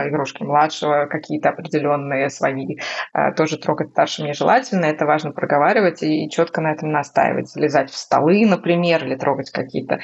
[0.09, 2.79] игрушки младшего какие-то определенные свои
[3.13, 4.87] а, тоже трогать старшим нежелательно.
[4.87, 7.49] Это важно проговаривать и четко на этом настаивать.
[7.49, 10.01] Залезать в столы, например, или трогать какие-то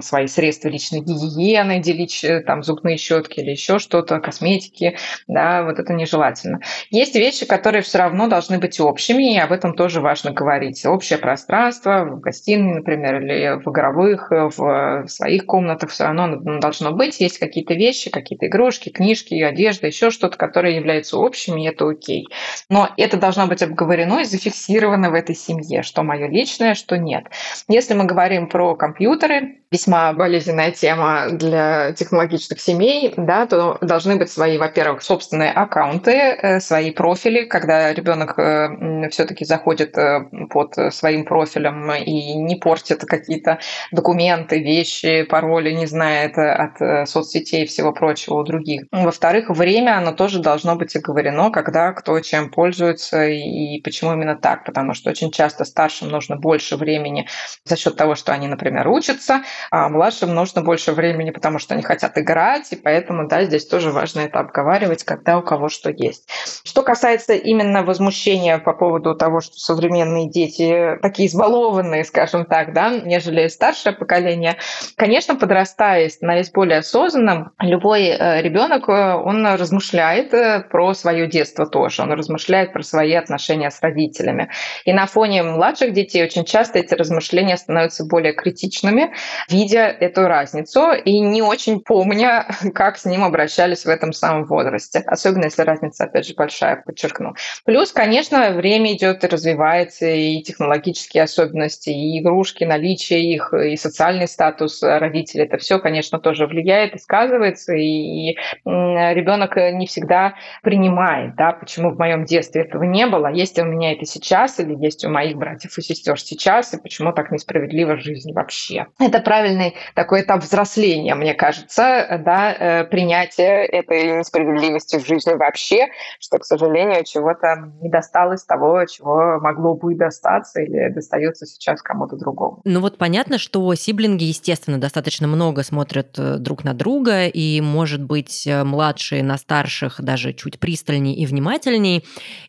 [0.00, 4.96] свои средства личной гигиены, делить э, там зубные щетки или еще что-то, косметики.
[5.26, 6.60] Да, вот это нежелательно.
[6.90, 10.84] Есть вещи, которые все равно должны быть общими, и об этом тоже важно говорить.
[10.86, 17.20] Общее пространство, гостиной, например, или в игровых, в своих комнатах все равно должно быть.
[17.20, 22.26] Есть какие-то вещи, какие-то игрушки, книжки, одежда, еще что-то, которое является общим, и это окей.
[22.68, 27.26] Но это должно быть обговорено и зафиксировано в этой семье, что мое личное, что нет.
[27.68, 34.30] Если мы говорим про компьютеры, весьма болезненная тема для технологичных семей, да, то должны быть
[34.30, 41.24] свои, во-первых, собственные аккаунты, э, свои профили, когда ребенок э, все-таки заходит э, под своим
[41.24, 43.58] профилем и не портит какие-то
[43.92, 48.84] документы, вещи, пароли, не знает от соцсетей и всего прочего у других.
[48.92, 54.64] Во-вторых, время, оно тоже должно быть оговорено, когда кто чем пользуется и почему именно так,
[54.64, 57.26] потому что очень часто старшим нужно больше времени
[57.64, 61.82] за счет того, что они, например, учатся, а младшим нужно больше времени, потому что они
[61.82, 66.28] хотят играть, и поэтому, да, здесь тоже важно это обговаривать, когда у кого что есть.
[66.64, 72.90] Что касается именно возмущения по поводу того, что современные дети такие избалованные, скажем так, да,
[72.90, 74.56] нежели старшее поколение,
[74.96, 81.66] конечно, подрастая, становясь более осознанным, любой э, ребенок, э, он размышляет э, про свое детство
[81.66, 84.50] тоже, он размышляет про свои отношения с родителями.
[84.84, 89.12] И на фоне младших детей очень часто эти размышления становятся более критичными,
[89.48, 95.02] видя эту разницу и не очень помня, как с ним обращались в этом самом возрасте.
[95.06, 97.34] Особенно если разница, опять же, большая, подчеркну.
[97.64, 103.76] Плюс, конечно, время идет и развивается, и технологические особенности возрасте, и игрушки, наличие их, и
[103.76, 111.36] социальный статус родителей, это все, конечно, тоже влияет и сказывается, и ребенок не всегда принимает,
[111.36, 115.04] да, почему в моем детстве этого не было, есть у меня это сейчас, или есть
[115.04, 118.86] у моих братьев и сестер сейчас, и почему так несправедливо жизнь вообще.
[118.98, 125.88] Это правильный такой этап взросления, мне кажется, да, э, принятие этой несправедливости в жизни вообще,
[126.20, 132.16] что, к сожалению, чего-то не досталось того, чего могло бы достаться или достается сейчас кому-то
[132.16, 132.60] другому.
[132.64, 138.02] Ну вот понятно, что сиблинги, естественно, достаточно много смотрят э, друг на друга, и, может
[138.02, 142.02] быть, э, младшие на старших даже чуть пристальнее и внимательнее.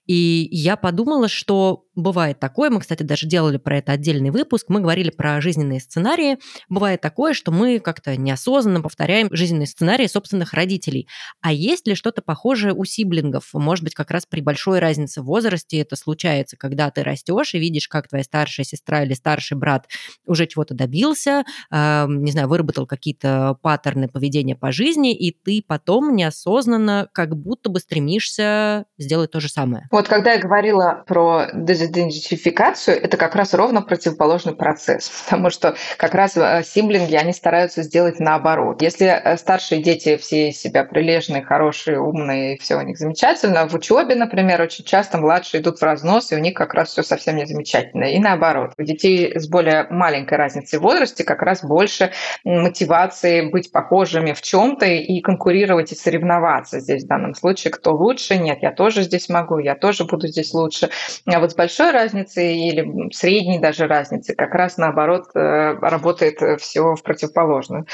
[0.05, 4.79] И я подумала, что бывает такое, мы, кстати, даже делали про это отдельный выпуск, мы
[4.79, 6.37] говорили про жизненные сценарии.
[6.69, 11.07] Бывает такое, что мы как-то неосознанно повторяем жизненные сценарии собственных родителей.
[11.41, 13.49] А есть ли что-то похожее у сиблингов?
[13.53, 17.59] Может быть, как раз при большой разнице в возрасте это случается, когда ты растешь и
[17.59, 19.87] видишь, как твоя старшая сестра или старший брат
[20.25, 26.15] уже чего-то добился, э, не знаю, выработал какие-то паттерны поведения по жизни, и ты потом
[26.15, 29.87] неосознанно как будто бы стремишься сделать то же самое.
[29.91, 36.13] Вот когда я говорила про дезидентификацию, это как раз ровно противоположный процесс, потому что как
[36.13, 38.81] раз э, сиблинги, они стараются сделать наоборот.
[38.81, 43.73] Если э, старшие дети все из себя прилежные, хорошие, умные, все у них замечательно, в
[43.73, 47.35] учебе, например, очень часто младшие идут в разнос, и у них как раз все совсем
[47.35, 48.05] не замечательно.
[48.05, 52.11] И наоборот, у детей с более маленькой разницей в возрасте как раз больше
[52.43, 58.37] мотивации быть похожими в чем-то и конкурировать и соревноваться здесь в данном случае, кто лучше,
[58.37, 60.89] нет, я тоже здесь могу, я тоже буду здесь лучше.
[61.25, 66.95] А вот с большой разницей или средней даже разницей как раз наоборот э, работает все
[66.95, 67.85] в противоположную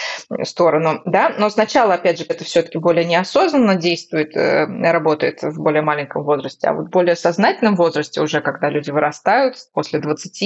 [0.44, 1.02] сторону.
[1.06, 1.34] Да?
[1.38, 6.68] Но сначала, опять же, это все-таки более неосознанно действует, э, работает в более маленьком возрасте,
[6.68, 10.42] а вот в более сознательном возрасте уже, когда люди вырастают, после 20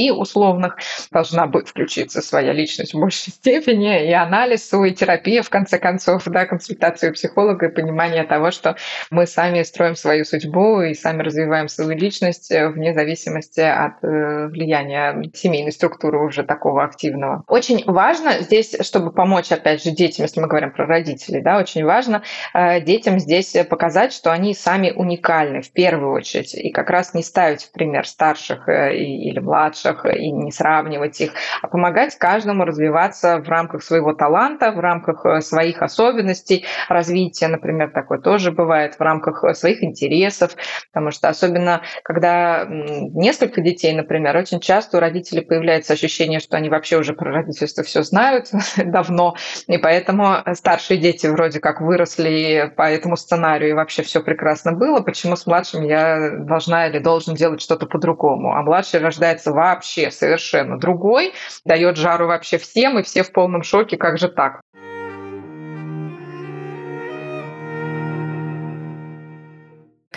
[0.57, 0.77] условных,
[1.11, 6.23] должна быть включиться своя личность в большей степени, и анализ, и терапия, в конце концов,
[6.25, 8.75] да, консультацию психолога и понимание того, что
[9.11, 15.21] мы сами строим свою судьбу и сами развиваем свою личность вне зависимости от э, влияния
[15.33, 17.43] семейной структуры уже такого активного.
[17.47, 21.85] Очень важно здесь, чтобы помочь, опять же, детям, если мы говорим про родителей, да, очень
[21.85, 27.13] важно э, детям здесь показать, что они сами уникальны в первую очередь, и как раз
[27.13, 32.65] не ставить в пример старших э, или младших, и не сравнивать их, а помогать каждому
[32.65, 39.01] развиваться в рамках своего таланта, в рамках своих особенностей развития, например, такое тоже бывает, в
[39.01, 40.55] рамках своих интересов,
[40.91, 46.69] потому что особенно, когда несколько детей, например, очень часто у родителей появляется ощущение, что они
[46.69, 49.35] вообще уже про родительство все знают давно,
[49.67, 55.01] и поэтому старшие дети вроде как выросли по этому сценарию, и вообще все прекрасно было,
[55.01, 60.77] почему с младшим я должна или должен делать что-то по-другому, а младший рождается вообще совершенно
[60.77, 64.61] другой, дает жару вообще всем, и все в полном шоке, как же так?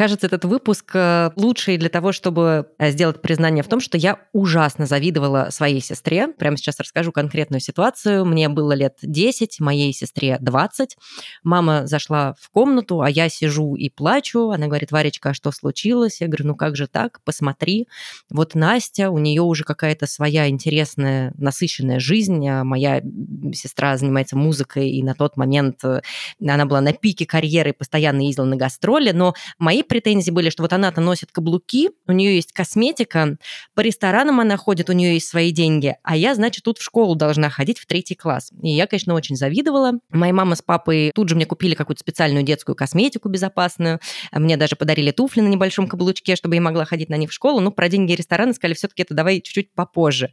[0.00, 4.18] Кажется, этот выпуск э, лучший для того, чтобы э, сделать признание в том, что я
[4.32, 6.28] ужасно завидовала своей сестре.
[6.28, 8.24] Прямо сейчас расскажу конкретную ситуацию.
[8.24, 10.96] Мне было лет 10, моей сестре 20.
[11.42, 14.48] Мама зашла в комнату, а я сижу и плачу.
[14.48, 16.22] Она говорит, Варечка, а что случилось?
[16.22, 17.20] Я говорю, ну как же так?
[17.26, 17.86] Посмотри.
[18.30, 22.48] Вот Настя, у нее уже какая-то своя интересная, насыщенная жизнь.
[22.48, 23.02] А моя
[23.52, 26.00] сестра занимается музыкой, и на тот момент э,
[26.42, 30.72] она была на пике карьеры, постоянно ездила на гастроли, но мои претензии были, что вот
[30.72, 33.36] она-то носит каблуки, у нее есть косметика,
[33.74, 37.14] по ресторанам она ходит, у нее есть свои деньги, а я, значит, тут в школу
[37.14, 38.50] должна ходить в третий класс.
[38.62, 39.92] И я, конечно, очень завидовала.
[40.10, 44.00] Моя мама с папой тут же мне купили какую-то специальную детскую косметику безопасную,
[44.32, 47.60] мне даже подарили туфли на небольшом каблучке, чтобы я могла ходить на них в школу.
[47.60, 50.32] Ну, про деньги ресторана сказали, все-таки это давай чуть-чуть попозже.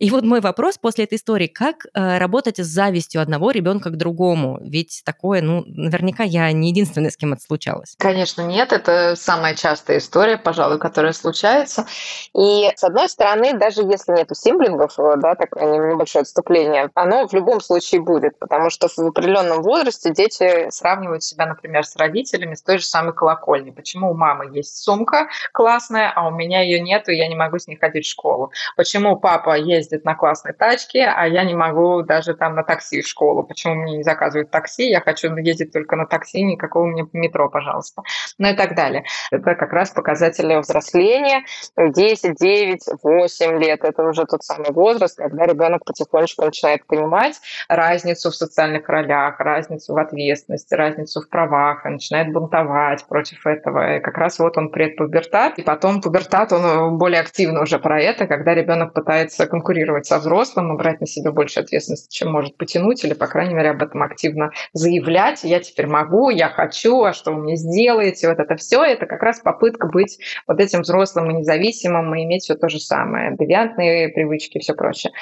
[0.00, 3.96] И вот мой вопрос после этой истории, как э, работать с завистью одного ребенка к
[3.98, 4.58] другому?
[4.62, 7.96] Ведь такое, ну, наверняка я не единственная, с кем это случалось.
[7.98, 8.72] Конечно, нет.
[8.72, 11.86] Это самая частая история, пожалуй, которая случается.
[12.34, 17.34] И, с одной стороны, даже если нету симблингов, э, да, такое небольшое отступление, оно в
[17.34, 22.62] любом случае будет, потому что в определенном возрасте дети сравнивают себя, например, с родителями с
[22.62, 23.70] той же самой колокольни.
[23.70, 27.58] Почему у мамы есть сумка классная, а у меня ее нет, и я не могу
[27.58, 28.50] с ней ходить в школу?
[28.78, 32.62] Почему у папа есть ездит на классной тачке, а я не могу даже там на
[32.62, 33.42] такси в школу.
[33.42, 34.88] Почему мне не заказывают такси?
[34.88, 38.02] Я хочу ездить только на такси, никакого мне метро, пожалуйста.
[38.38, 39.04] Ну и так далее.
[39.30, 41.44] Это как раз показатели взросления.
[41.76, 48.30] 10, 9, 8 лет– это уже тот самый возраст, когда ребенок потихонечку начинает понимать разницу
[48.30, 53.96] в социальных ролях, разницу в ответственности, разницу в правах, и начинает бунтовать против этого.
[53.96, 58.26] И как раз вот он предпубертат, и потом пубертат, он более активно уже про это,
[58.26, 63.04] когда ребенок пытается конкурировать со взрослым и брать на себя больше ответственности, чем может потянуть,
[63.04, 65.44] или, по крайней мере, об этом активно заявлять.
[65.44, 68.28] Я теперь могу, я хочу, а что вы мне сделаете?
[68.28, 72.44] Вот это все, это как раз попытка быть вот этим взрослым и независимым и иметь
[72.44, 73.36] все то же самое.
[73.36, 75.12] Девиантные привычки и все прочее.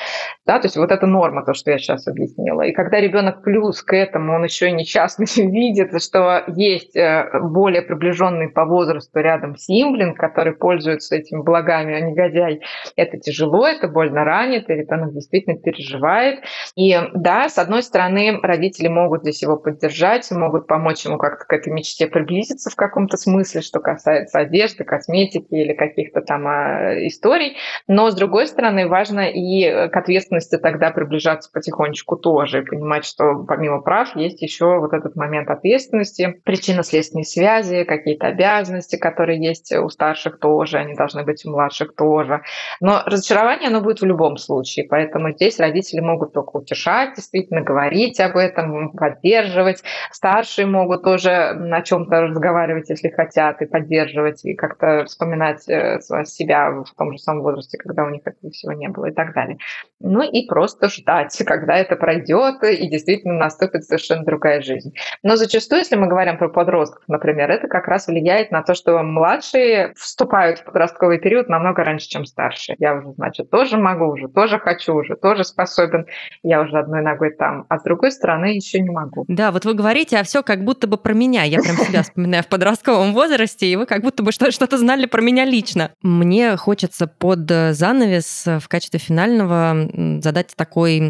[0.46, 2.62] Да, то есть вот это норма, то, что я сейчас объяснила.
[2.62, 7.82] И когда ребенок плюс к этому, он еще и нечастно видит, что есть э, более
[7.82, 12.62] приближенный по возрасту рядом симблинг, который пользуется этими благами, а негодяй,
[12.96, 16.40] это тяжело, это больно ранит, и ребенок действительно переживает.
[16.76, 21.52] И да, с одной стороны, родители могут здесь его поддержать, могут помочь ему как-то к
[21.52, 27.56] этой мечте приблизиться в каком-то смысле, что касается одежды, косметики или каких-то там а, историй.
[27.86, 33.44] Но, с другой стороны, важно и к ответственности тогда приближаться потихонечку тоже, и понимать, что
[33.46, 39.88] помимо прав есть еще вот этот момент ответственности, причинно-следственные связи, какие-то обязанности, которые есть у
[39.88, 42.42] старших тоже, они должны быть у младших тоже.
[42.80, 48.20] Но разочарование, оно будет в любом случае, поэтому здесь родители могут только утешать, действительно говорить
[48.20, 49.82] об этом, поддерживать.
[50.12, 56.70] Старшие могут тоже о чем-то разговаривать, если хотят, и поддерживать, и как-то вспоминать э, себя
[56.70, 59.58] в том же самом возрасте, когда у них этого всего не было и так далее.
[60.00, 64.92] Ну и просто ждать, когда это пройдет, и действительно наступит совершенно другая жизнь.
[65.22, 69.02] Но зачастую, если мы говорим про подростков, например, это как раз влияет на то, что
[69.02, 72.76] младшие вступают в подростковый период намного раньше, чем старшие.
[72.78, 76.06] Я значит, тоже могу, уже тоже хочу, уже тоже способен,
[76.42, 79.24] я уже одной ногой там, а с другой стороны еще не могу.
[79.28, 81.44] Да, вот вы говорите, а все как будто бы про меня.
[81.44, 85.22] Я прям себя вспоминаю в подростковом возрасте, и вы как будто бы что-то знали про
[85.22, 85.90] меня лично.
[86.02, 89.88] Мне хочется под занавес в качестве финального
[90.20, 91.00] задать такой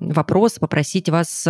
[0.00, 1.48] вопрос, попросить вас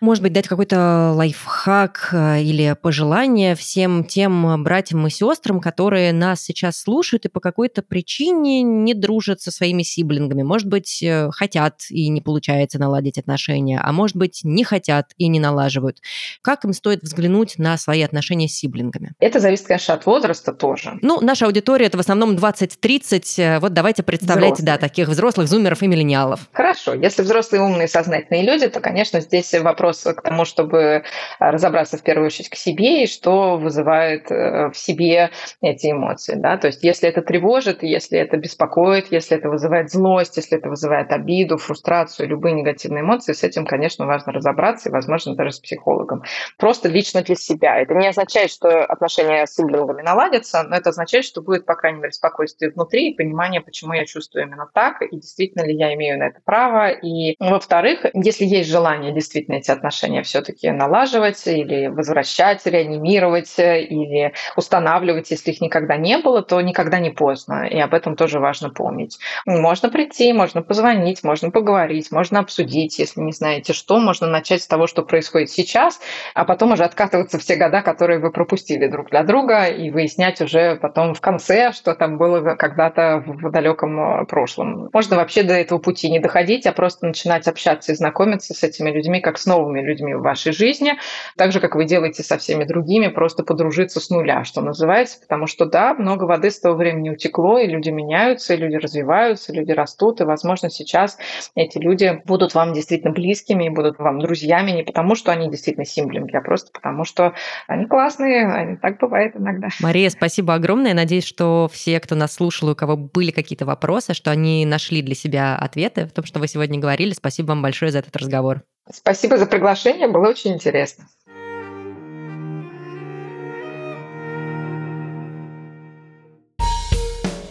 [0.00, 6.42] может быть, дать какой-то лайфхак э, или пожелание всем тем братьям и сестрам, которые нас
[6.42, 10.42] сейчас слушают и по какой-то причине не дружат со своими сиблингами.
[10.42, 15.28] Может быть, э, хотят и не получается наладить отношения, а может быть, не хотят и
[15.28, 15.98] не налаживают.
[16.42, 19.12] Как им стоит взглянуть на свои отношения с сиблингами?
[19.18, 20.98] Это зависит, конечно, от возраста тоже.
[21.02, 23.60] Ну, наша аудитория это в основном 20-30.
[23.60, 24.66] Вот давайте представляйте, взрослые.
[24.66, 26.48] да, таких взрослых зумеров и миллениалов.
[26.52, 26.94] Хорошо.
[26.94, 31.04] Если взрослые умные сознательные люди, то, конечно, здесь вопрос вопрос к тому, чтобы
[31.38, 35.30] а, разобраться в первую очередь к себе и что вызывает э, в себе
[35.60, 36.34] эти эмоции.
[36.36, 36.56] Да?
[36.56, 41.12] То есть если это тревожит, если это беспокоит, если это вызывает злость, если это вызывает
[41.12, 46.22] обиду, фрустрацию, любые негативные эмоции, с этим, конечно, важно разобраться и, возможно, даже с психологом.
[46.58, 47.78] Просто лично для себя.
[47.78, 52.00] Это не означает, что отношения с сиблингами наладятся, но это означает, что будет, по крайней
[52.00, 56.18] мере, спокойствие внутри и понимание, почему я чувствую именно так, и действительно ли я имею
[56.18, 56.90] на это право.
[56.90, 65.30] И, во-вторых, если есть желание действительно эти отношения все-таки налаживать или возвращать, реанимировать или устанавливать,
[65.30, 67.66] если их никогда не было, то никогда не поздно.
[67.66, 69.18] И об этом тоже важно помнить.
[69.46, 73.98] Можно прийти, можно позвонить, можно поговорить, можно обсудить, если не знаете что.
[73.98, 76.00] Можно начать с того, что происходит сейчас,
[76.34, 80.40] а потом уже откатываться в те года, которые вы пропустили друг для друга, и выяснять
[80.40, 84.90] уже потом в конце, что там было когда-то в далеком э, прошлом.
[84.92, 88.90] Можно вообще до этого пути не доходить, а просто начинать общаться и знакомиться с этими
[88.90, 90.94] людьми как с новыми новыми людьми в вашей жизни,
[91.36, 95.46] так же, как вы делаете со всеми другими, просто подружиться с нуля, что называется, потому
[95.46, 99.56] что, да, много воды с того времени утекло, и люди меняются, и люди развиваются, и
[99.56, 101.18] люди растут, и, возможно, сейчас
[101.54, 105.84] эти люди будут вам действительно близкими и будут вам друзьями не потому, что они действительно
[105.84, 107.34] симблинги, а просто потому, что
[107.66, 109.68] они классные, они, так бывает иногда.
[109.80, 110.94] Мария, спасибо огромное.
[110.94, 115.14] Надеюсь, что все, кто нас слушал, у кого были какие-то вопросы, что они нашли для
[115.14, 117.12] себя ответы в том, что вы сегодня говорили.
[117.12, 118.62] Спасибо вам большое за этот разговор.
[118.92, 121.08] Спасибо за приглашение, было очень интересно.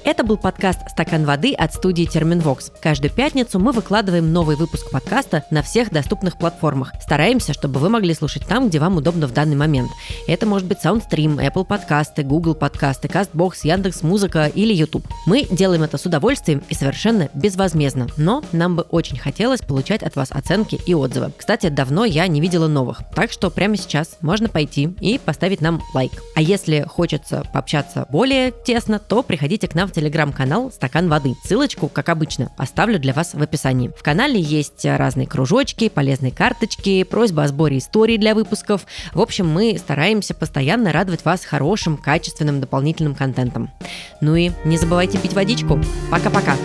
[0.06, 2.72] Это был подкаст «Стакан воды» от студии Терминвокс.
[2.80, 6.92] Каждую пятницу мы выкладываем новый выпуск подкаста на всех доступных платформах.
[7.02, 9.90] Стараемся, чтобы вы могли слушать там, где вам удобно в данный момент.
[10.28, 15.08] Это может быть SoundStream, Apple подкасты, Google подкасты, CastBox, Яндекс Музыка или YouTube.
[15.26, 20.16] Мы делаем это с удовольствием и совершенно безвозмездно, но нам бы очень хотелось получать от
[20.16, 21.32] вас оценки и отзывы.
[21.36, 25.82] Кстати, давно я не видела новых, так что прямо сейчас можно пойти и поставить нам
[25.96, 26.12] лайк.
[26.36, 31.36] А если хочется пообщаться более тесно, то приходите к нам в телеграм-канал «Стакан воды».
[31.44, 33.92] Ссылочку, как обычно, оставлю для вас в описании.
[33.98, 38.86] В канале есть разные кружочки, полезные карточки, просьба о сборе историй для выпусков.
[39.14, 43.72] В общем, мы стараемся постоянно радовать вас хорошим, качественным дополнительным контентом.
[44.20, 45.80] Ну и не забывайте пить водичку.
[46.12, 46.56] Пока-пока!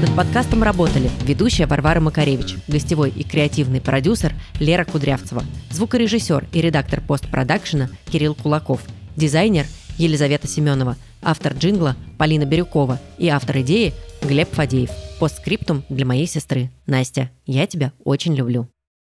[0.00, 7.00] Над подкастом работали ведущая Варвара Макаревич, гостевой и креативный продюсер Лера Кудрявцева, звукорежиссер и редактор
[7.00, 8.82] постпродакшена Кирилл Кулаков,
[9.16, 9.66] дизайнер
[9.98, 14.90] Елизавета Семенова, автор джингла Полина Бирюкова и автор идеи Глеб Фадеев.
[15.18, 17.30] Постскриптум для моей сестры Настя.
[17.46, 18.68] Я тебя очень люблю.